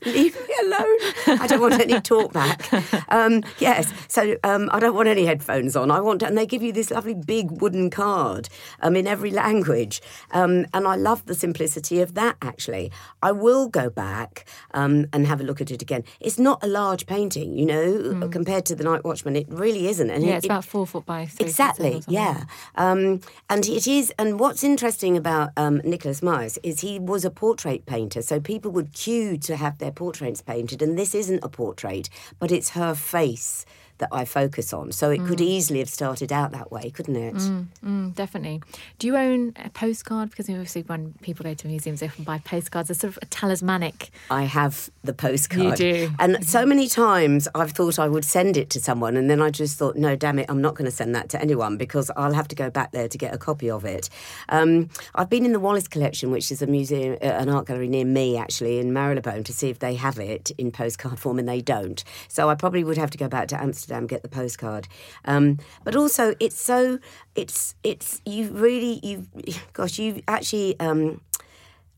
Leave 0.06 0.36
me 0.36 0.56
alone. 0.64 1.40
I 1.40 1.48
don't 1.48 1.62
want 1.62 1.80
any 1.80 2.00
talk 2.02 2.34
back. 2.34 2.72
Um, 3.12 3.44
yes, 3.60 3.92
so 4.08 4.36
um, 4.44 4.70
I 4.72 4.80
don't 4.80 4.96
want 4.96 5.08
any 5.08 5.26
headphones 5.26 5.76
on. 5.76 5.92
I 5.92 6.00
want, 6.00 6.22
and 6.24 6.38
they 6.38 6.46
give 6.46 6.62
you 6.64 6.72
this 6.72 6.92
lovely 6.92 7.14
big 7.14 7.52
wooden 7.62 7.90
card 7.90 8.50
um, 8.82 8.96
in 8.96 9.08
every 9.08 9.32
language, 9.32 10.02
um, 10.32 10.66
and 10.74 10.88
I 10.88 10.96
love 10.96 11.26
the 11.26 11.36
simplicity 11.36 12.02
of 12.02 12.14
that. 12.16 12.38
Actually, 12.42 12.92
I 13.22 13.32
will 13.32 13.68
go 13.70 13.90
back 13.90 14.46
um, 14.74 15.06
and 15.14 15.26
have 15.28 15.40
a 15.40 15.44
look 15.44 15.62
at 15.62 15.72
it 15.72 15.82
again. 15.82 16.04
It's 16.20 16.40
not 16.40 16.64
a 16.64 16.68
large 16.68 17.06
painting, 17.06 17.58
you 17.58 17.66
know, 17.66 18.28
compared 18.30 18.66
to 18.68 18.76
the 18.76 18.84
Night 18.84 19.04
Watchman. 19.04 19.36
It 19.36 19.48
really 19.50 19.88
isn't. 19.88 20.10
And. 20.10 20.24
Yeah, 20.24 20.34
it- 20.34 20.38
it's 20.38 20.46
about 20.46 20.66
four 20.66 20.86
foot 20.86 21.06
by 21.06 21.26
three. 21.26 21.46
Exactly, 21.46 22.04
yeah. 22.08 22.44
Um, 22.76 23.22
and 23.50 23.66
it 23.66 23.88
is, 23.88 24.12
and 24.20 24.40
what's 24.40 24.64
interesting 24.64 25.16
about 25.16 25.52
um, 25.56 25.80
Nicolaes 25.82 26.22
Maes 26.22 26.58
is 26.64 26.82
he 26.82 27.00
was 27.00 27.24
a 27.24 27.30
portrait 27.32 27.86
painter, 27.86 28.22
so 28.22 28.40
people 28.42 28.72
would 28.72 28.92
queue 28.94 29.38
to 29.38 29.56
have 29.56 29.78
their 29.78 29.92
portraits 29.94 30.42
painted, 30.42 30.82
and 30.82 30.98
this 30.98 31.16
isn't 31.16 31.44
a 31.44 31.50
portrait, 31.50 32.10
but 32.40 32.52
it's 32.52 32.72
her 32.72 32.94
face 32.96 33.66
that 34.00 34.10
I 34.12 34.26
focus 34.26 34.74
on. 34.74 34.92
So 34.92 35.10
it 35.10 35.24
could 35.26 35.42
easily 35.42 35.80
have 35.80 35.90
started 35.90 36.32
out 36.32 36.52
that 36.52 36.72
way, 36.72 36.90
couldn't 36.90 37.16
it? 37.16 37.36
Mm, 37.36 38.16
definitely. 38.16 38.62
Do 39.00 39.08
you 39.08 39.16
own 39.16 39.54
a 39.64 39.70
postcard? 39.70 40.30
Because 40.30 40.50
obviously, 40.50 40.82
when 40.84 41.14
people 41.22 41.44
go 41.44 41.54
to 41.54 41.68
museums, 41.68 42.00
they 42.00 42.08
often 42.08 42.24
buy 42.24 42.40
postcards. 42.40 42.90
It's 42.90 43.00
sort 43.00 43.16
of 43.16 43.20
a 43.22 43.26
talismanic. 43.28 44.10
I 44.30 44.44
have 44.44 44.90
the 45.04 45.14
postcard. 45.14 45.80
You 45.80 46.08
do. 46.08 46.12
And 46.20 46.46
so 46.48 46.66
many 46.66 46.88
times 46.88 47.48
I've 47.54 47.72
thought 47.72 48.00
I 48.00 48.08
would 48.08 48.26
send 48.26 48.58
it 48.58 48.70
to 48.72 48.80
someone, 48.80 49.16
and 49.16 49.30
then 49.30 49.42
I 49.42 49.50
just 49.50 49.78
thought, 49.78 49.96
no, 49.96 50.16
damn 50.16 50.40
it, 50.40 50.48
I'm 50.50 50.62
not 50.62 50.76
going 50.76 50.86
to 50.86 50.96
send 50.96 51.14
that 51.16 51.30
to 51.30 51.42
anyone 51.42 51.78
because 51.78 52.10
I'll 52.16 52.34
have 52.34 52.48
to 52.50 52.56
go 52.56 52.70
back 52.70 52.92
there 52.92 53.08
to 53.08 53.18
get 53.18 53.34
a 53.34 53.38
copy 53.38 53.70
of 53.70 53.86
it. 53.86 54.10
Um, 54.50 54.90
I've 55.16 55.30
been 55.30 55.46
in 55.46 55.54
the 55.54 55.60
Wallace 55.60 55.88
collection, 55.88 56.32
which 56.32 56.52
is 56.52 56.62
a 56.62 56.68
museum, 56.68 57.18
uh, 57.22 57.26
an 57.26 57.50
art 57.50 57.68
gallery 57.68 57.88
near 57.88 58.06
me, 58.06 58.38
actually, 58.38 58.80
in 58.80 58.92
Marylebone, 58.92 59.44
to 59.44 59.54
see 59.54 59.70
if 59.70 59.80
they 59.80 59.96
have 59.96 60.20
it 60.20 60.52
in 60.58 60.72
postcard 60.72 61.20
form, 61.20 61.40
and 61.40 61.48
they 61.48 61.62
don't. 61.62 62.04
So 62.28 62.50
I 62.50 62.56
probably 62.56 62.84
would 62.84 62.98
have 62.98 63.12
to 63.12 63.18
go 63.18 63.28
back 63.28 63.48
to 63.50 63.62
Amsterdam 63.62 63.83
get 64.08 64.22
the 64.24 64.30
postcard. 64.30 64.88
Um, 65.26 65.60
but 65.84 65.96
also, 65.96 66.36
it's 66.40 66.60
so 66.60 67.00
it's 67.36 67.76
it's 67.84 68.22
you 68.26 68.50
really 68.50 69.00
you 69.04 69.28
gosh 69.74 70.00
you 70.00 70.22
actually. 70.28 70.80
Um, 70.80 71.22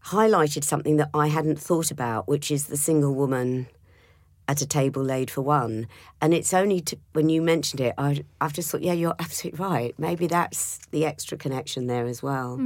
highlighted 0.06 0.63
something 0.63 0.98
that 0.98 1.10
I 1.15 1.30
hadn't 1.30 1.60
thought 1.60 1.89
about, 1.89 2.27
which 2.27 2.51
is 2.51 2.68
the 2.68 2.77
single 2.77 3.15
woman 3.15 3.65
at 4.47 4.61
a 4.61 4.65
table 4.65 5.03
laid 5.03 5.31
for 5.31 5.41
one. 5.41 5.87
And 6.21 6.33
it's 6.33 6.53
only 6.53 6.79
to, 6.81 6.97
when 7.13 7.29
you 7.29 7.41
mentioned 7.41 7.81
it, 7.81 7.93
I, 7.97 8.23
I've 8.39 8.53
just 8.53 8.69
thought, 8.69 8.81
yeah, 8.81 8.93
you're 8.93 9.15
absolutely 9.19 9.63
right. 9.63 9.93
Maybe 9.97 10.27
that's 10.27 10.79
the 10.91 11.05
extra 11.05 11.37
connection 11.37 11.87
there 11.87 12.05
as 12.05 12.21
well, 12.21 12.57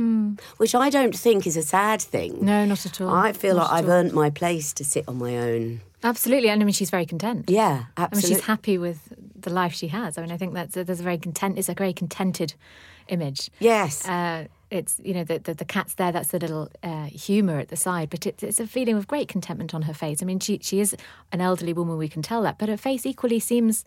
which 0.57 0.75
I 0.75 0.89
don't 0.89 1.15
think 1.15 1.47
is 1.47 1.55
a 1.57 1.61
sad 1.63 2.01
thing. 2.01 2.43
No, 2.43 2.65
not 2.65 2.85
at 2.85 2.99
all. 2.99 3.09
I 3.09 3.33
feel 3.33 3.55
Not 3.55 3.71
like 3.71 3.83
I've 3.83 3.89
all. 3.89 3.95
earned 3.95 4.13
my 4.13 4.29
place 4.29 4.73
to 4.73 4.83
sit 4.83 5.05
on 5.07 5.17
my 5.17 5.37
own. 5.37 5.81
Absolutely. 6.03 6.49
And 6.49 6.61
I 6.61 6.65
mean, 6.65 6.73
she's 6.73 6.89
very 6.89 7.05
content. 7.05 7.49
Yeah, 7.49 7.85
absolutely. 7.97 8.29
I 8.29 8.29
mean, 8.31 8.37
she's 8.39 8.45
happy 8.45 8.77
with 8.77 9.13
the 9.35 9.49
life 9.49 9.73
she 9.73 9.87
has. 9.87 10.17
I 10.17 10.21
mean, 10.21 10.31
I 10.31 10.37
think 10.37 10.53
that's 10.53 10.73
there's 10.75 10.99
a 10.99 11.03
very 11.03 11.17
content. 11.17 11.57
It's 11.57 11.69
a 11.69 11.73
very 11.73 11.93
contented 11.93 12.53
image. 13.09 13.49
Yes. 13.59 14.07
Uh, 14.07 14.45
it's 14.71 14.99
you 15.03 15.13
know 15.13 15.23
the, 15.23 15.39
the 15.39 15.53
the 15.53 15.65
cat's 15.65 15.95
there. 15.95 16.11
That's 16.11 16.29
the 16.29 16.39
little 16.39 16.69
uh, 16.83 17.05
humour 17.05 17.59
at 17.59 17.69
the 17.69 17.75
side, 17.75 18.09
but 18.09 18.25
it, 18.25 18.43
it's 18.43 18.59
a 18.59 18.67
feeling 18.67 18.95
of 18.95 19.07
great 19.07 19.27
contentment 19.27 19.73
on 19.73 19.83
her 19.83 19.93
face. 19.93 20.21
I 20.21 20.25
mean, 20.25 20.39
she 20.39 20.59
she 20.61 20.79
is 20.79 20.95
an 21.31 21.41
elderly 21.41 21.73
woman. 21.73 21.97
We 21.97 22.09
can 22.09 22.21
tell 22.21 22.41
that, 22.43 22.57
but 22.57 22.69
her 22.69 22.77
face 22.77 23.05
equally 23.05 23.39
seems 23.39 23.85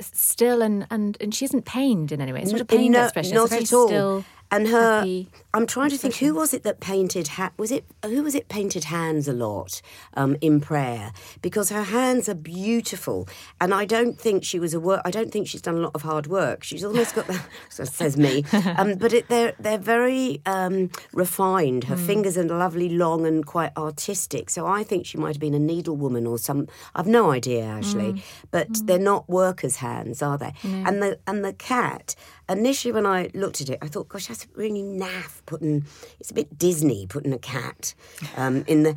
still 0.00 0.62
and 0.62 0.86
and 0.90 1.16
and 1.20 1.34
she 1.34 1.44
isn't 1.44 1.64
pained 1.64 2.12
in 2.12 2.20
any 2.20 2.32
way. 2.32 2.42
It's 2.42 2.52
not 2.52 2.60
a 2.60 2.64
pained 2.64 2.94
no, 2.94 3.04
expression. 3.04 3.34
Not 3.34 3.52
it's 3.52 3.72
at 3.72 3.76
all. 3.76 3.88
Still, 3.88 4.24
and 4.50 4.68
her, 4.68 4.98
happy 5.00 5.28
I'm 5.54 5.66
trying 5.66 5.90
to 5.90 5.96
think, 5.96 6.16
who 6.16 6.34
was 6.34 6.54
it 6.54 6.62
that 6.62 6.78
painted? 6.78 7.28
Ha- 7.28 7.50
was 7.56 7.72
it 7.72 7.84
who 8.04 8.22
was 8.22 8.34
it 8.34 8.48
painted 8.48 8.84
hands 8.84 9.26
a 9.26 9.32
lot 9.32 9.80
um, 10.14 10.36
in 10.40 10.60
prayer? 10.60 11.12
Because 11.40 11.70
her 11.70 11.84
hands 11.84 12.28
are 12.28 12.34
beautiful, 12.34 13.26
and 13.60 13.72
I 13.72 13.86
don't 13.86 14.20
think 14.20 14.44
she 14.44 14.60
was 14.60 14.74
a 14.74 14.78
work. 14.78 15.00
I 15.06 15.10
don't 15.10 15.32
think 15.32 15.48
she's 15.48 15.62
done 15.62 15.74
a 15.76 15.80
lot 15.80 15.92
of 15.94 16.02
hard 16.02 16.26
work. 16.26 16.62
She's 16.62 16.84
almost 16.84 17.14
got 17.14 17.26
that. 17.26 17.44
says 17.70 18.16
me, 18.16 18.44
um, 18.76 18.96
but 18.96 19.12
it, 19.12 19.28
they're 19.28 19.54
they're 19.58 19.78
very 19.78 20.42
um, 20.44 20.90
refined. 21.12 21.84
Her 21.84 21.96
fingers 21.96 22.36
are 22.36 22.44
lovely, 22.44 22.90
long, 22.90 23.26
and 23.26 23.44
quite 23.44 23.76
artistic. 23.76 24.50
So 24.50 24.66
I 24.66 24.84
think 24.84 25.06
she 25.06 25.16
might 25.16 25.34
have 25.34 25.40
been 25.40 25.54
a 25.54 25.58
needlewoman 25.58 26.28
or 26.28 26.38
some. 26.38 26.68
I've 26.94 27.06
no 27.06 27.30
idea 27.30 27.64
actually, 27.64 28.22
but 28.50 28.68
they're 28.86 28.98
not 28.98 29.28
workers' 29.28 29.76
hands, 29.76 30.22
are 30.22 30.36
they? 30.36 30.52
And 30.62 31.02
the 31.02 31.18
and 31.26 31.44
the 31.44 31.54
cat 31.54 32.14
initially 32.48 32.92
when 32.92 33.06
I 33.06 33.30
looked 33.34 33.60
at 33.60 33.68
it, 33.70 33.78
I 33.82 33.88
thought, 33.88 34.08
gosh, 34.08 34.26
that's 34.26 34.46
really 34.54 34.82
naff 34.82 35.40
putting. 35.46 35.84
It's 36.20 36.30
a 36.30 36.34
bit 36.34 36.58
Disney 36.58 37.06
putting 37.06 37.32
a 37.32 37.38
cat 37.38 37.94
um, 38.36 38.64
in 38.66 38.82
the. 38.84 38.96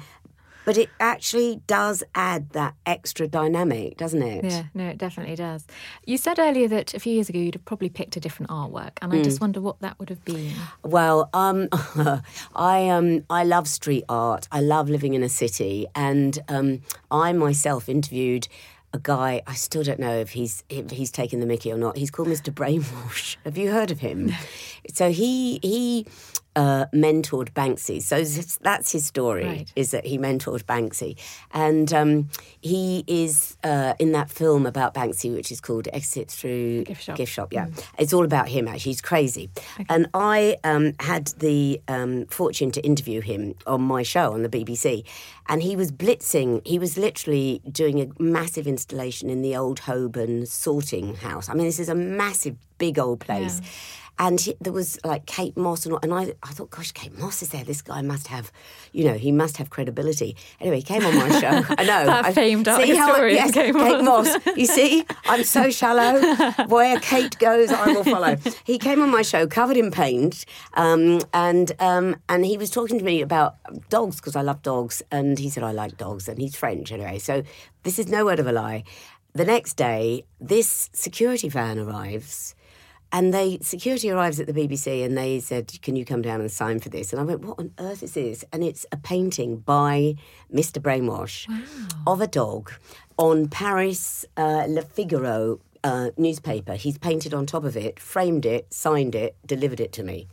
But 0.63 0.77
it 0.77 0.91
actually 0.99 1.59
does 1.65 2.03
add 2.13 2.51
that 2.51 2.75
extra 2.85 3.27
dynamic, 3.27 3.97
doesn't 3.97 4.21
it? 4.21 4.45
Yeah, 4.45 4.65
no, 4.75 4.89
it 4.89 4.99
definitely 4.99 5.35
does. 5.35 5.65
You 6.05 6.17
said 6.17 6.37
earlier 6.37 6.67
that 6.67 6.93
a 6.93 6.99
few 6.99 7.13
years 7.13 7.29
ago 7.29 7.39
you'd 7.39 7.55
have 7.55 7.65
probably 7.65 7.89
picked 7.89 8.15
a 8.15 8.19
different 8.19 8.51
artwork, 8.51 8.91
and 9.01 9.11
I 9.11 9.23
just 9.23 9.39
Mm. 9.39 9.41
wonder 9.41 9.59
what 9.59 9.79
that 9.79 9.97
would 9.97 10.09
have 10.09 10.23
been. 10.23 10.53
Well, 10.83 11.31
um, 11.33 11.67
I 12.55 12.89
um, 12.89 13.25
I 13.29 13.43
love 13.43 13.67
street 13.67 14.03
art. 14.07 14.47
I 14.51 14.61
love 14.61 14.87
living 14.87 15.15
in 15.15 15.23
a 15.23 15.29
city, 15.29 15.87
and 15.95 16.37
um, 16.47 16.81
I 17.09 17.33
myself 17.33 17.89
interviewed 17.89 18.47
a 18.93 18.99
guy. 18.99 19.41
I 19.47 19.53
still 19.53 19.83
don't 19.83 19.99
know 19.99 20.17
if 20.17 20.31
he's 20.31 20.63
if 20.69 20.91
he's 20.91 21.11
taken 21.11 21.39
the 21.39 21.45
Mickey 21.45 21.71
or 21.71 21.77
not. 21.77 21.97
He's 21.97 22.11
called 22.11 22.27
Mr. 22.27 22.53
Brainwash. 22.53 23.37
Have 23.45 23.57
you 23.57 23.71
heard 23.71 23.91
of 23.91 23.99
him? 23.99 24.31
So 24.93 25.11
he 25.11 25.59
he. 25.61 26.05
Uh, 26.53 26.85
mentored 26.93 27.49
Banksy, 27.53 28.01
so 28.01 28.23
that's 28.61 28.91
his 28.91 29.05
story. 29.05 29.45
Right. 29.45 29.73
Is 29.75 29.91
that 29.91 30.05
he 30.05 30.17
mentored 30.17 30.63
Banksy, 30.63 31.17
and 31.51 31.93
um, 31.93 32.29
he 32.59 33.05
is 33.07 33.57
uh, 33.63 33.93
in 33.99 34.11
that 34.11 34.29
film 34.29 34.65
about 34.65 34.93
Banksy, 34.93 35.33
which 35.33 35.51
is 35.51 35.61
called 35.61 35.87
Exit 35.93 36.29
Through 36.29 36.83
Gift 36.83 37.03
Shop. 37.03 37.17
Gift 37.17 37.31
Shop, 37.31 37.53
yeah. 37.53 37.67
It's 37.97 38.13
all 38.13 38.25
about 38.25 38.49
him, 38.49 38.67
actually. 38.67 38.91
He's 38.91 39.01
crazy. 39.01 39.49
And 39.89 40.07
I 40.13 40.57
um, 40.63 40.93
had 40.99 41.27
the 41.39 41.81
um, 41.87 42.25
fortune 42.27 42.71
to 42.71 42.81
interview 42.81 43.21
him 43.21 43.55
on 43.65 43.81
my 43.81 44.03
show 44.03 44.33
on 44.33 44.43
the 44.43 44.49
BBC. 44.49 45.05
And 45.47 45.61
he 45.61 45.75
was 45.75 45.91
blitzing. 45.91 46.65
He 46.65 46.79
was 46.79 46.97
literally 46.97 47.61
doing 47.71 48.01
a 48.01 48.21
massive 48.21 48.67
installation 48.67 49.29
in 49.29 49.41
the 49.41 49.55
old 49.55 49.79
Holborn 49.79 50.45
sorting 50.45 51.15
house. 51.15 51.49
I 51.49 51.53
mean, 51.53 51.65
this 51.65 51.79
is 51.79 51.89
a 51.89 51.95
massive, 51.95 52.55
big 52.77 52.99
old 52.99 53.19
place. 53.19 53.61
And 54.21 54.39
he, 54.39 54.55
there 54.61 54.71
was 54.71 54.99
like 55.03 55.25
Kate 55.25 55.57
Moss 55.57 55.87
and 55.87 55.97
and 56.03 56.13
I, 56.13 56.35
I 56.43 56.51
thought, 56.53 56.69
gosh, 56.69 56.91
Kate 56.91 57.17
Moss 57.17 57.41
is 57.41 57.49
there. 57.49 57.63
This 57.63 57.81
guy 57.81 58.03
must 58.03 58.27
have, 58.27 58.51
you 58.91 59.03
know, 59.03 59.15
he 59.15 59.31
must 59.31 59.57
have 59.57 59.71
credibility. 59.71 60.37
Anyway, 60.59 60.75
he 60.77 60.83
came 60.83 61.03
on 61.03 61.15
my 61.15 61.39
show. 61.39 61.47
I 61.79 61.83
know. 61.83 62.05
That 62.05 62.25
I- 62.25 62.33
famed 62.33 62.67
art 62.67 62.83
see 62.83 62.95
how 62.95 63.07
I- 63.07 63.09
historian, 63.13 63.35
yes, 63.35 63.51
Kate 63.51 63.73
Kate 63.73 64.03
Moss. 64.03 64.27
Moss. 64.45 64.55
You 64.55 64.67
see, 64.67 65.03
I'm 65.25 65.43
so 65.43 65.71
shallow. 65.79 66.21
Where 66.67 66.99
Kate 66.99 67.35
goes, 67.39 67.71
I 67.71 67.87
will 67.93 68.03
follow. 68.03 68.37
He 68.63 68.77
came 68.77 69.01
on 69.01 69.09
my 69.09 69.23
show 69.23 69.47
covered 69.47 69.75
in 69.75 69.89
paint, 69.89 70.45
um, 70.75 71.21
and 71.33 71.71
um, 71.79 72.15
and 72.29 72.45
he 72.45 72.57
was 72.59 72.69
talking 72.69 72.99
to 72.99 73.03
me 73.03 73.21
about 73.23 73.55
dogs 73.89 74.17
because 74.17 74.35
I 74.35 74.43
love 74.43 74.61
dogs, 74.61 75.01
and 75.11 75.39
he 75.39 75.49
said 75.49 75.63
I 75.63 75.71
like 75.71 75.97
dogs, 75.97 76.29
and 76.29 76.37
he's 76.37 76.55
French 76.55 76.91
anyway. 76.91 77.17
So 77.17 77.41
this 77.81 77.97
is 77.97 78.07
no 78.07 78.23
word 78.25 78.39
of 78.39 78.45
a 78.45 78.51
lie. 78.51 78.83
The 79.33 79.45
next 79.45 79.77
day, 79.77 80.25
this 80.39 80.91
security 80.93 81.49
van 81.49 81.79
arrives. 81.79 82.53
And 83.13 83.33
they 83.33 83.59
security 83.61 84.09
arrives 84.09 84.39
at 84.39 84.47
the 84.47 84.53
BBC 84.53 85.03
and 85.03 85.17
they 85.17 85.39
said, 85.39 85.81
"Can 85.81 85.95
you 85.95 86.05
come 86.05 86.21
down 86.21 86.39
and 86.39 86.51
sign 86.51 86.79
for 86.79 86.89
this?" 86.89 87.11
And 87.11 87.21
I 87.21 87.25
went, 87.25 87.41
"What 87.41 87.59
on 87.59 87.71
earth 87.79 88.03
is 88.03 88.13
this?" 88.13 88.45
And 88.53 88.63
it's 88.63 88.85
a 88.91 88.97
painting 88.97 89.57
by 89.57 90.15
Mr. 90.53 90.81
Brainwash 90.81 91.47
of 92.07 92.21
a 92.21 92.27
dog 92.27 92.71
on 93.17 93.49
Paris 93.49 94.25
uh, 94.37 94.65
Le 94.67 94.81
Figaro 94.81 95.59
uh, 95.83 96.11
newspaper. 96.17 96.75
He's 96.75 96.97
painted 96.97 97.33
on 97.33 97.45
top 97.45 97.63
of 97.63 97.75
it, 97.75 97.99
framed 97.99 98.45
it, 98.45 98.73
signed 98.73 99.15
it, 99.15 99.35
delivered 99.45 99.79
it 99.79 99.91
to 99.93 100.03
me. 100.03 100.27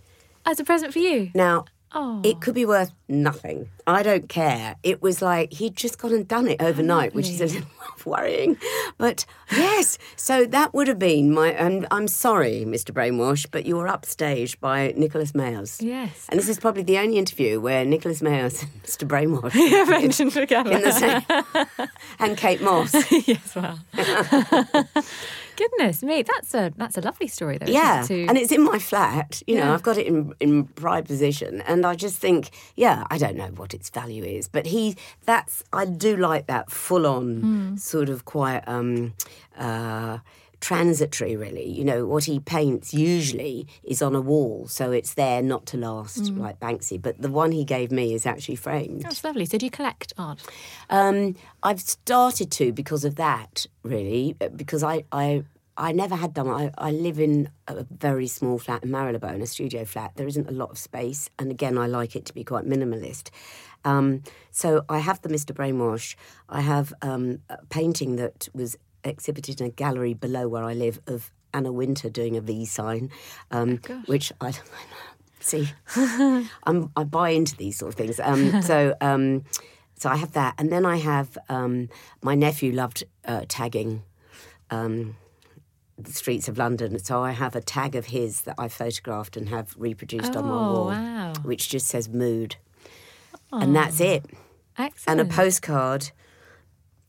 As 0.47 0.61
a 0.61 0.65
present 0.65 0.93
for 0.93 0.99
you. 1.01 1.31
Now, 1.35 1.65
Oh. 1.93 2.21
It 2.23 2.41
could 2.41 2.55
be 2.55 2.67
worth 2.67 2.93
nothing. 3.09 3.69
I 3.87 4.03
don't 4.03 4.29
care. 4.29 4.77
It 4.83 5.01
was 5.01 5.23
like 5.23 5.53
he'd 5.55 5.75
just 5.75 5.99
gone 5.99 6.13
and 6.13 6.29
done 6.29 6.47
it 6.47 6.61
overnight, 6.63 7.15
which 7.15 7.29
is 7.29 7.41
a 7.41 7.47
little 7.47 7.69
worrying. 8.05 8.59
But 8.99 9.25
yes, 9.51 9.97
so 10.15 10.45
that 10.45 10.75
would 10.75 10.87
have 10.89 10.99
been 10.99 11.33
my. 11.33 11.49
And 11.53 11.87
I'm 11.91 12.07
sorry, 12.07 12.65
Mr. 12.67 12.93
Brainwash, 12.93 13.47
but 13.51 13.65
you 13.65 13.77
were 13.77 13.87
upstaged 13.87 14.61
by 14.61 14.93
Nicolaes 14.99 15.35
Maes. 15.35 15.81
Yes. 15.81 16.27
And 16.29 16.39
this 16.39 16.49
is 16.51 16.59
probably 16.61 16.83
the 16.83 16.99
only 16.99 17.17
interview 17.17 17.59
where 17.61 17.87
Nicolaes 17.87 18.21
Maes 18.21 18.63
and 18.63 18.71
Mr. 18.83 19.09
Brainwash 19.09 19.55
mentioned 19.89 20.33
together. 20.33 20.73
in 20.73 20.83
the 20.83 20.93
same. 20.93 21.89
and 22.19 22.37
Kate 22.37 22.61
Moss. 22.61 22.93
yes, 23.27 23.55
well. 23.57 23.79
Goodness 25.59 26.03
me, 26.03 26.23
that's 26.23 26.55
a 26.55 26.73
that's 26.77 26.97
a 26.97 27.01
lovely 27.01 27.27
story 27.27 27.59
though. 27.59 27.67
Yeah, 27.81 28.05
it, 28.05 28.11
and 28.29 28.39
it's 28.39 28.53
in 28.53 28.63
my 28.73 28.79
flat. 28.79 29.43
You 29.49 29.57
know, 29.57 29.73
I've 29.75 29.83
got 29.83 29.97
it 29.99 30.07
in 30.07 30.33
in 30.39 30.53
pride 30.83 31.05
position, 31.07 31.53
and 31.63 31.85
I 31.85 31.95
just 31.97 32.17
think, 32.19 32.51
yeah, 32.77 33.05
I 33.11 33.19
don't 33.19 33.37
know 33.37 33.51
what 33.61 33.75
its 33.75 33.91
value 33.91 34.25
is, 34.25 34.47
but 34.57 34.67
he, 34.67 34.97
that's 35.27 35.65
I 35.73 35.85
do 36.07 36.17
like 36.17 36.47
that 36.47 36.71
full 36.71 37.07
on 37.07 37.27
Hmm. 37.41 37.77
sort 37.77 38.09
of 38.09 38.25
quite 38.25 38.63
um, 38.69 39.15
uh, 39.59 40.19
transitory. 40.61 41.37
Really, 41.37 41.69
you 41.69 41.85
know, 41.85 42.07
what 42.07 42.25
he 42.25 42.41
paints 42.41 42.93
usually 42.95 43.67
is 43.83 44.03
on 44.03 44.15
a 44.15 44.21
wall, 44.21 44.67
so 44.69 44.91
it's 44.93 45.15
there 45.15 45.43
not 45.43 45.67
to 45.67 45.77
last, 45.77 46.29
Hmm. 46.29 46.41
like 46.41 46.61
Banksy. 46.61 47.01
But 47.01 47.21
the 47.21 47.31
one 47.31 47.53
he 47.53 47.65
gave 47.65 47.91
me 47.91 48.15
is 48.15 48.27
actually 48.27 48.57
framed. 48.57 49.03
that's 49.03 49.23
lovely. 49.25 49.45
So 49.47 49.59
do 49.59 49.67
you 49.67 49.71
collect 49.71 50.13
art? 50.19 50.43
Um, 50.91 51.37
I've 51.63 51.81
started 51.81 52.51
to 52.53 52.73
because 52.73 53.05
of 53.05 53.17
that, 53.17 53.67
really, 53.83 54.37
uh, 54.41 54.49
because 54.49 54.83
I, 54.83 55.05
I, 55.13 55.45
I 55.77 55.93
never 55.93 56.17
had 56.17 56.35
done. 56.35 56.49
I, 56.49 56.73
I 56.77 56.91
live 56.91 57.21
in 57.21 57.51
a 57.69 57.85
very 57.91 58.27
small 58.27 58.59
flat 58.59 58.83
in 58.83 58.91
Marylebone, 58.91 59.41
a 59.43 59.47
studio 59.47 59.85
flat. 59.85 60.13
There 60.17 60.27
isn't 60.27 60.49
a 60.49 60.53
lot 60.53 60.71
of 60.71 60.79
space, 60.79 61.31
and 61.39 61.51
again, 61.51 61.79
I 61.79 61.87
like 61.87 62.17
it 62.17 62.25
to 62.27 62.35
be 62.35 62.43
quite 62.43 62.65
minimalist. 62.65 63.31
Um, 63.85 64.23
so 64.51 64.85
I 64.89 64.99
have 64.99 65.23
the 65.23 65.29
Mr. 65.29 65.53
Brainwash. 65.55 66.17
I 66.49 66.63
have 66.63 66.93
um, 67.01 67.39
a 67.49 67.59
painting 67.67 68.17
that 68.17 68.49
was 68.53 68.77
exhibited 69.09 69.61
in 69.61 69.67
a 69.67 69.71
gallery 69.71 70.15
below 70.15 70.49
where 70.49 70.65
I 70.65 70.75
live 70.75 71.01
of 71.07 71.31
Anna 71.55 71.73
Wintour 71.73 72.11
doing 72.11 72.37
a 72.37 72.41
V 72.41 72.65
sign, 72.67 73.11
um, 73.51 73.81
which 74.07 74.33
I 74.41 74.51
don't 74.53 74.63
see. 75.41 75.69
I'm, 76.65 76.91
I 76.97 77.05
buy 77.05 77.31
into 77.31 77.57
these 77.57 77.77
sort 77.79 77.91
of 77.93 77.95
things. 77.97 78.21
Um, 78.21 78.63
so, 78.71 78.95
um, 79.01 79.45
so 79.97 80.11
I 80.11 80.17
have 80.17 80.33
that, 80.33 80.55
and 80.59 80.71
then 80.71 80.85
I 80.85 80.97
have 80.97 81.37
um, 81.49 81.89
my 82.23 82.35
nephew 82.35 82.73
loved 82.73 83.05
uh, 83.25 83.45
tagging 83.49 84.03
um, 84.71 85.17
the 85.97 86.13
streets 86.13 86.49
of 86.49 86.59
London, 86.59 86.99
so 86.99 87.23
I 87.23 87.33
have 87.33 87.57
a 87.57 87.61
tag 87.61 87.97
of 87.97 88.07
his 88.07 88.43
that 88.43 88.55
I 88.59 88.69
photographed 88.69 89.37
and 89.37 89.49
have 89.49 89.75
reproduced 89.77 90.37
on 90.37 90.45
my 90.45 90.51
Oh, 90.55 90.73
wall, 90.73 90.87
wow. 90.89 91.33
which 91.43 91.69
just 91.69 91.89
says 91.89 92.09
mood, 92.09 92.57
and 93.51 93.75
that's 93.75 94.01
it, 94.01 94.25
Excellent. 94.77 95.21
and 95.21 95.29
a 95.31 95.35
postcard 95.35 96.11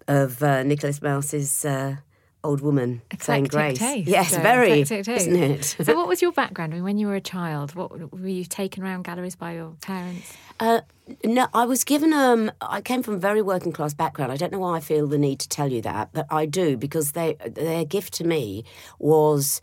of 0.09 0.41
uh, 0.43 0.63
Nicolaes 0.63 1.01
Maes's 1.01 1.63
uh, 1.63 1.97
old 2.43 2.61
woman 2.61 3.01
saying 3.19 3.45
Eclectic 3.45 3.51
grace. 3.51 3.79
taste, 3.79 4.09
yes, 4.09 4.35
uh, 4.35 4.41
very, 4.41 4.81
isn't 4.81 5.35
it? 5.35 5.63
so 5.83 5.95
what 5.95 6.07
was 6.07 6.21
your 6.21 6.31
background? 6.31 6.81
When 6.83 6.97
you 6.97 7.07
were 7.07 7.15
a 7.15 7.21
child, 7.21 7.75
what 7.75 8.11
were 8.11 8.27
you 8.27 8.43
taken 8.43 8.83
around 8.83 9.03
galleries 9.03 9.35
by 9.35 9.53
your 9.53 9.75
parents? 9.81 10.33
Uh, 10.59 10.81
no, 11.23 11.47
I 11.53 11.65
was 11.65 11.83
given. 11.83 12.11
Um, 12.11 12.51
I 12.59 12.81
came 12.81 13.03
from 13.03 13.13
a 13.13 13.19
very 13.19 13.41
working 13.41 13.71
class 13.71 13.93
background. 13.93 14.31
I 14.31 14.35
don't 14.35 14.51
know 14.51 14.59
why 14.59 14.77
I 14.77 14.79
feel 14.79 15.07
the 15.07 15.17
need 15.17 15.39
to 15.39 15.47
tell 15.49 15.71
you 15.71 15.81
that, 15.83 16.09
but 16.11 16.25
I 16.29 16.45
do 16.47 16.75
because 16.75 17.11
they 17.11 17.35
their 17.45 17.85
gift 17.85 18.13
to 18.15 18.23
me 18.23 18.65
was 18.97 19.61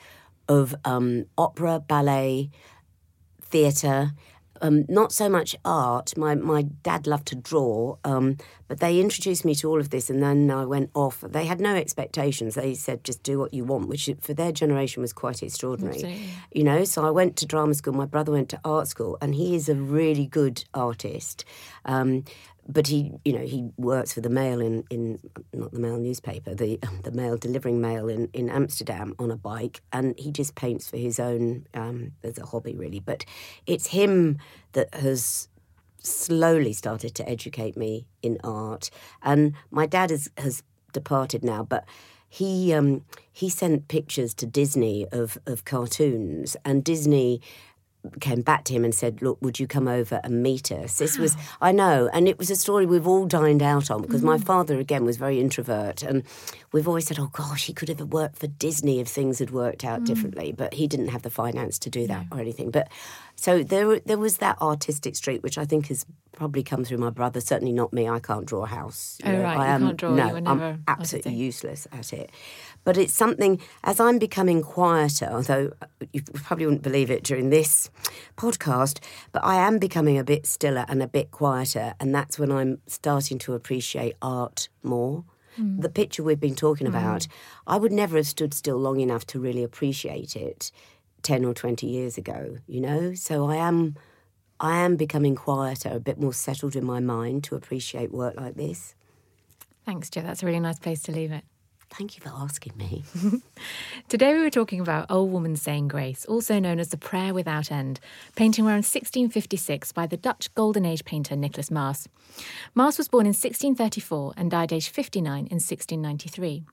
of 0.49 0.75
um, 0.85 1.27
opera, 1.37 1.81
ballet, 1.81 2.51
theatre. 3.43 4.13
Um, 4.61 4.85
not 4.89 5.13
so 5.13 5.29
much 5.29 5.57
art. 5.65 6.17
My 6.17 6.35
my 6.35 6.63
dad 6.63 7.07
loved 7.07 7.27
to 7.29 7.37
draw, 7.37 7.97
um, 8.05 8.37
but 8.69 8.81
they 8.81 9.01
introduced 9.01 9.45
me 9.45 9.55
to 9.57 9.69
all 9.69 9.81
of 9.81 9.91
this, 9.91 10.11
and 10.11 10.23
then 10.23 10.51
I 10.51 10.65
went 10.65 10.91
off. 10.95 11.21
They 11.21 11.47
had 11.47 11.61
no 11.61 11.75
expectations. 11.75 12.55
They 12.55 12.75
said 12.75 13.05
just 13.05 13.23
do 13.23 13.39
what 13.39 13.55
you 13.55 13.65
want, 13.65 13.89
which 13.89 14.11
for 14.21 14.35
their 14.35 14.53
generation 14.53 15.03
was 15.03 15.13
quite 15.13 15.43
extraordinary. 15.43 15.97
Absolutely. 15.97 16.29
You 16.53 16.65
know, 16.65 16.85
so 16.85 17.07
I 17.07 17.11
went 17.11 17.37
to 17.37 17.47
drama 17.47 17.75
school. 17.75 17.95
My 17.95 18.07
brother 18.07 18.33
went 18.33 18.49
to 18.51 18.61
art 18.65 18.89
school, 18.89 19.19
and 19.21 19.35
he 19.35 19.55
is 19.55 19.69
a 19.69 19.75
really 19.75 20.27
good 20.27 20.65
artist. 20.75 21.45
Um, 21.85 22.25
but 22.69 22.89
he, 22.89 23.13
you 23.25 23.33
know, 23.33 23.45
he 23.45 23.71
works 23.77 24.13
for 24.13 24.21
the 24.21 24.31
Mail 24.31 24.61
in, 24.61 24.85
in 24.91 25.19
not 25.53 25.73
the 25.73 25.79
Mail 25.79 25.99
newspaper, 25.99 26.55
the 26.55 26.79
the 27.05 27.13
Mail 27.13 27.37
delivering 27.37 27.81
mail 27.81 28.09
in, 28.09 28.29
in 28.33 28.49
Amsterdam 28.49 29.15
on 29.19 29.31
a 29.31 29.37
bike, 29.37 29.83
and 29.93 30.19
he 30.19 30.31
just 30.33 30.55
paints 30.55 30.89
for 30.89 30.97
his 30.97 31.21
own 31.21 31.67
um, 31.75 32.13
as 32.23 32.39
a 32.39 32.47
hobby, 32.47 32.75
really. 32.75 33.01
But 33.01 33.25
it's 33.67 33.89
him 33.89 34.39
that 34.73 34.93
has 34.95 35.49
slowly 36.03 36.73
started 36.73 37.15
to 37.17 37.29
educate 37.29 37.77
me 37.77 38.07
in 38.23 38.39
art. 38.45 38.91
And 39.23 39.55
my 39.71 39.87
dad 39.87 40.11
has, 40.11 40.29
has 40.39 40.63
departed 40.93 41.45
now, 41.45 41.63
but 41.63 41.85
he 42.29 42.75
um, 42.75 43.05
he 43.33 43.49
sent 43.49 43.89
pictures 43.89 44.35
to 44.35 44.47
Disney 44.47 45.07
of, 45.13 45.39
of 45.47 45.65
cartoons, 45.65 46.57
and 46.65 46.83
Disney 46.83 47.41
came 48.21 48.41
back 48.43 48.65
to 48.65 48.73
him 48.73 48.85
and 48.85 48.95
said, 48.95 49.23
"Look, 49.23 49.39
would 49.41 49.59
you 49.59 49.67
come 49.67 49.89
over 49.89 50.21
and 50.25 50.43
meet 50.43 50.71
us?" 50.73 50.99
This 50.99 51.19
was, 51.19 51.37
I 51.61 51.73
know, 51.73 52.09
and 52.13 52.29
it 52.29 52.39
was 52.39 52.51
a 52.51 52.57
story 52.57 52.87
we've 52.87 53.07
all 53.07 53.27
dined 53.27 53.63
out 53.63 53.91
on 53.91 54.03
because 54.03 54.23
my 54.23 54.37
mm-hmm. 54.37 54.45
father 54.45 54.79
again 54.79 55.05
was 55.05 55.17
very 55.17 55.41
introvert, 55.41 56.03
and 56.03 56.23
we've 56.73 56.89
always 56.89 57.07
said, 57.07 57.19
"Oh 57.19 57.31
gosh, 57.33 57.67
he 57.67 57.73
could 57.73 57.89
have 57.89 58.01
worked 58.01 58.39
for 58.39 58.47
Disney 58.47 59.01
if 59.01 59.09
things 59.09 59.39
had 59.39 59.51
worked 59.51 59.85
out 59.85 60.03
mm. 60.03 60.07
differently," 60.07 60.53
but 60.53 60.75
he 60.75 60.87
didn't 60.87 61.09
have 61.09 61.23
the 61.23 61.31
finance 61.31 61.79
to 61.81 61.91
do 61.91 62.07
that 62.07 62.27
or 62.33 62.41
anything. 62.41 62.71
But 62.71 62.89
so 63.37 63.63
there, 63.63 64.01
there 64.01 64.19
was 64.19 64.39
that 64.39 64.61
artistic 64.61 65.15
streak, 65.15 65.43
which 65.43 65.59
I 65.59 65.65
think 65.65 65.89
has 65.89 66.07
probably 66.33 66.63
come 66.63 66.85
through 66.85 66.99
my 66.99 67.11
brother. 67.11 67.41
Certainly 67.41 67.73
not 67.73 67.93
me. 67.93 68.09
I 68.09 68.19
can't 68.19 68.47
draw 68.47 68.65
a 68.65 68.67
house. 68.67 69.19
Oh, 69.25 69.31
right, 69.31 69.59
I 69.59 69.67
you 69.67 69.73
am, 69.73 69.81
can't 69.83 69.97
draw, 69.97 70.11
you 70.11 70.41
No, 70.41 70.51
I'm 70.51 70.85
absolutely 70.89 71.35
useless 71.35 71.87
at 71.93 72.13
it. 72.13 72.31
But 72.87 72.97
it's 72.97 73.13
something, 73.13 73.61
as 73.83 73.99
I'm 73.99 74.21
becoming 74.21 74.63
quieter, 74.63 75.29
although 75.29 75.73
uh, 75.83 75.87
you 76.13 76.23
probably 76.23 76.67
wouldn't 76.67 76.85
believe 76.85 77.11
it 77.11 77.25
during 77.25 77.51
this 77.51 77.91
podcast, 78.37 79.01
but 79.33 79.43
I 79.43 79.57
am 79.57 79.81
becoming 79.81 80.17
a 80.17 80.23
bit 80.23 80.47
stiller 80.47 80.87
and 80.89 81.03
a 81.03 81.09
bit 81.09 81.33
quieter. 81.33 81.95
And 81.99 82.15
that's 82.15 82.39
when 82.39 82.53
I'm 82.53 82.79
starting 82.87 83.41
to 83.41 83.55
appreciate 83.55 84.15
art 84.23 84.69
more. 84.85 85.25
Hmm. 85.57 85.81
The 85.81 85.89
picture 85.89 86.23
we've 86.23 86.39
been 86.39 86.55
talking 86.55 86.87
hmm. 86.87 86.95
about, 86.95 87.27
I 87.67 87.77
would 87.77 87.91
never 87.91 88.19
have 88.19 88.29
stood 88.29 88.55
still 88.55 88.79
long 88.79 89.01
enough 89.01 89.27
to 89.27 89.41
really 89.41 89.65
appreciate 89.65 90.37
it 90.37 90.71
10 91.23 91.45
or 91.45 91.55
20 91.55 91.89
years 91.89 92.17
ago, 92.17 92.59
you 92.69 92.81
know? 92.81 93.15
So 93.15 93.51
I 93.51 93.57
am. 93.57 93.97
I 94.59 94.79
am 94.79 94.97
becoming 94.97 95.35
quieter, 95.35 95.91
a 95.93 96.01
bit 96.01 96.19
more 96.19 96.33
settled 96.33 96.77
in 96.77 96.85
my 96.87 96.99
mind 96.99 97.45
to 97.45 97.57
appreciate 97.57 98.11
work 98.11 98.37
like 98.37 98.55
this. 98.55 98.95
Thanks, 99.85 100.09
Jo. 100.09 100.23
That's 100.23 100.43
a 100.43 100.47
really 100.47 100.61
nice 100.61 100.79
place 100.79 101.03
to 101.03 101.13
leave 101.13 101.31
it. 101.31 101.45
Thank 101.97 102.19
you 102.19 102.23
for 102.23 102.29
asking 102.37 102.75
me. 102.77 103.05
Today 104.09 104.35
we 104.35 104.41
were 104.41 104.51
talking 104.51 104.81
about 104.81 105.11
Old 105.11 105.33
Woman 105.33 105.57
Saying 105.57 105.89
Grace, 105.89 106.27
also 106.27 106.59
known 106.59 106.79
as 106.79 106.91
the 106.91 106.99
Prayer 106.99 107.33
Without 107.33 107.73
End, 107.73 108.01
painting 108.35 108.67
around 108.67 108.85
1656 108.85 109.93
by 109.93 110.07
the 110.07 110.19
Dutch 110.19 110.55
Golden 110.55 110.85
Age 110.85 111.07
painter 111.07 111.35
Nicolaes 111.35 111.71
Maes. 111.71 112.07
Maes 112.75 112.99
was 112.99 113.09
born 113.09 113.25
in 113.25 113.31
1634 113.31 114.35
and 114.37 114.51
died 114.51 114.75
aged 114.75 114.91
59 114.91 115.33
in 115.33 115.41
1693. 115.41 116.65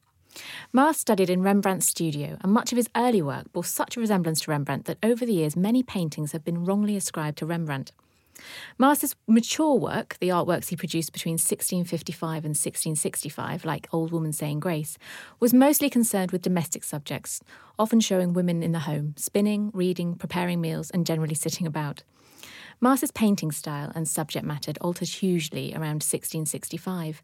Maes 0.73 0.97
studied 0.97 1.29
in 1.29 1.41
Rembrandt's 1.41 1.87
studio, 1.87 2.37
and 2.41 2.51
much 2.51 2.73
of 2.73 2.75
his 2.75 2.89
early 2.93 3.21
work 3.21 3.49
bore 3.53 3.63
such 3.63 3.95
a 3.95 4.01
resemblance 4.01 4.41
to 4.41 4.51
Rembrandt 4.51 4.85
that 4.85 4.97
over 5.01 5.25
the 5.25 5.35
years 5.35 5.55
many 5.55 5.83
paintings 5.83 6.33
have 6.33 6.43
been 6.43 6.65
wrongly 6.65 6.97
ascribed 6.97 7.37
to 7.37 7.45
Rembrandt. 7.45 7.93
Maes's 8.77 9.15
mature 9.27 9.75
work, 9.75 10.17
the 10.19 10.29
artworks 10.29 10.69
he 10.69 10.75
produced 10.75 11.13
between 11.13 11.33
1655 11.33 12.45
and 12.45 12.55
1665, 12.55 13.65
like 13.65 13.87
Old 13.91 14.11
Woman 14.11 14.33
Saying 14.33 14.59
Grace, 14.59 14.97
was 15.39 15.53
mostly 15.53 15.89
concerned 15.89 16.31
with 16.31 16.41
domestic 16.41 16.83
subjects, 16.83 17.41
often 17.77 17.99
showing 17.99 18.33
women 18.33 18.63
in 18.63 18.71
the 18.71 18.79
home, 18.79 19.13
spinning, 19.17 19.71
reading, 19.73 20.15
preparing 20.15 20.61
meals, 20.61 20.89
and 20.89 21.05
generally 21.05 21.35
sitting 21.35 21.67
about. 21.67 22.03
Maes's 22.83 23.11
painting 23.11 23.51
style 23.51 23.93
and 23.95 24.07
subject 24.07 24.45
matter 24.45 24.73
altered 24.81 25.07
hugely 25.07 25.71
around 25.73 26.03
1665, 26.03 27.23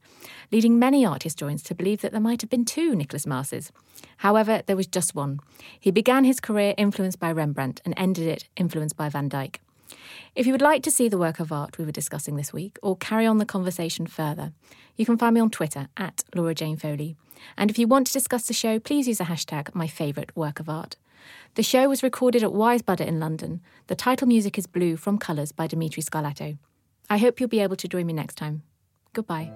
leading 0.53 0.79
many 0.79 1.05
art 1.05 1.23
historians 1.23 1.63
to 1.63 1.75
believe 1.75 1.99
that 2.01 2.13
there 2.13 2.21
might 2.21 2.41
have 2.41 2.49
been 2.49 2.63
two 2.63 2.93
Nicolaes 2.93 3.27
Maeses. 3.27 3.71
However, 4.17 4.61
there 4.65 4.77
was 4.77 4.87
just 4.87 5.15
one. 5.15 5.39
He 5.77 5.91
began 5.91 6.23
his 6.23 6.39
career 6.39 6.73
influenced 6.77 7.19
by 7.19 7.31
Rembrandt 7.31 7.81
and 7.83 7.93
ended 7.97 8.25
it 8.27 8.47
influenced 8.55 8.95
by 8.95 9.09
Van 9.09 9.27
Dyck. 9.27 9.59
If 10.35 10.45
you 10.45 10.51
would 10.53 10.61
like 10.61 10.83
to 10.83 10.91
see 10.91 11.09
the 11.09 11.17
work 11.17 11.39
of 11.39 11.51
art 11.51 11.77
we 11.77 11.85
were 11.85 11.91
discussing 11.91 12.35
this 12.35 12.53
week 12.53 12.77
or 12.81 12.95
carry 12.95 13.25
on 13.25 13.37
the 13.37 13.45
conversation 13.45 14.07
further, 14.07 14.53
you 14.95 15.05
can 15.05 15.17
find 15.17 15.33
me 15.33 15.41
on 15.41 15.49
Twitter 15.49 15.87
at 15.97 16.23
Laura 16.35 16.53
Jane 16.53 16.77
Foley. 16.77 17.15
And 17.57 17.69
if 17.69 17.79
you 17.79 17.87
want 17.87 18.07
to 18.07 18.13
discuss 18.13 18.47
the 18.47 18.53
show, 18.53 18.79
please 18.79 19.07
use 19.07 19.19
the 19.19 19.25
hashtag 19.25 19.73
my 19.73 19.87
favourite 19.87 20.35
work 20.35 20.59
of 20.59 20.69
art. 20.69 20.95
The 21.55 21.63
show 21.63 21.89
was 21.89 22.03
recorded 22.03 22.43
at 22.43 22.51
Wisebuddah 22.51 23.05
in 23.05 23.19
London. 23.19 23.61
The 23.87 23.95
title 23.95 24.27
music 24.27 24.57
is 24.57 24.67
Blue 24.67 24.97
from 24.97 25.17
Colours 25.17 25.51
by 25.51 25.67
Dimitri 25.67 26.03
Scarlato. 26.03 26.57
I 27.09 27.17
hope 27.17 27.39
you'll 27.39 27.49
be 27.49 27.59
able 27.59 27.75
to 27.77 27.87
join 27.87 28.05
me 28.05 28.13
next 28.13 28.35
time. 28.35 28.63
Goodbye. 29.13 29.51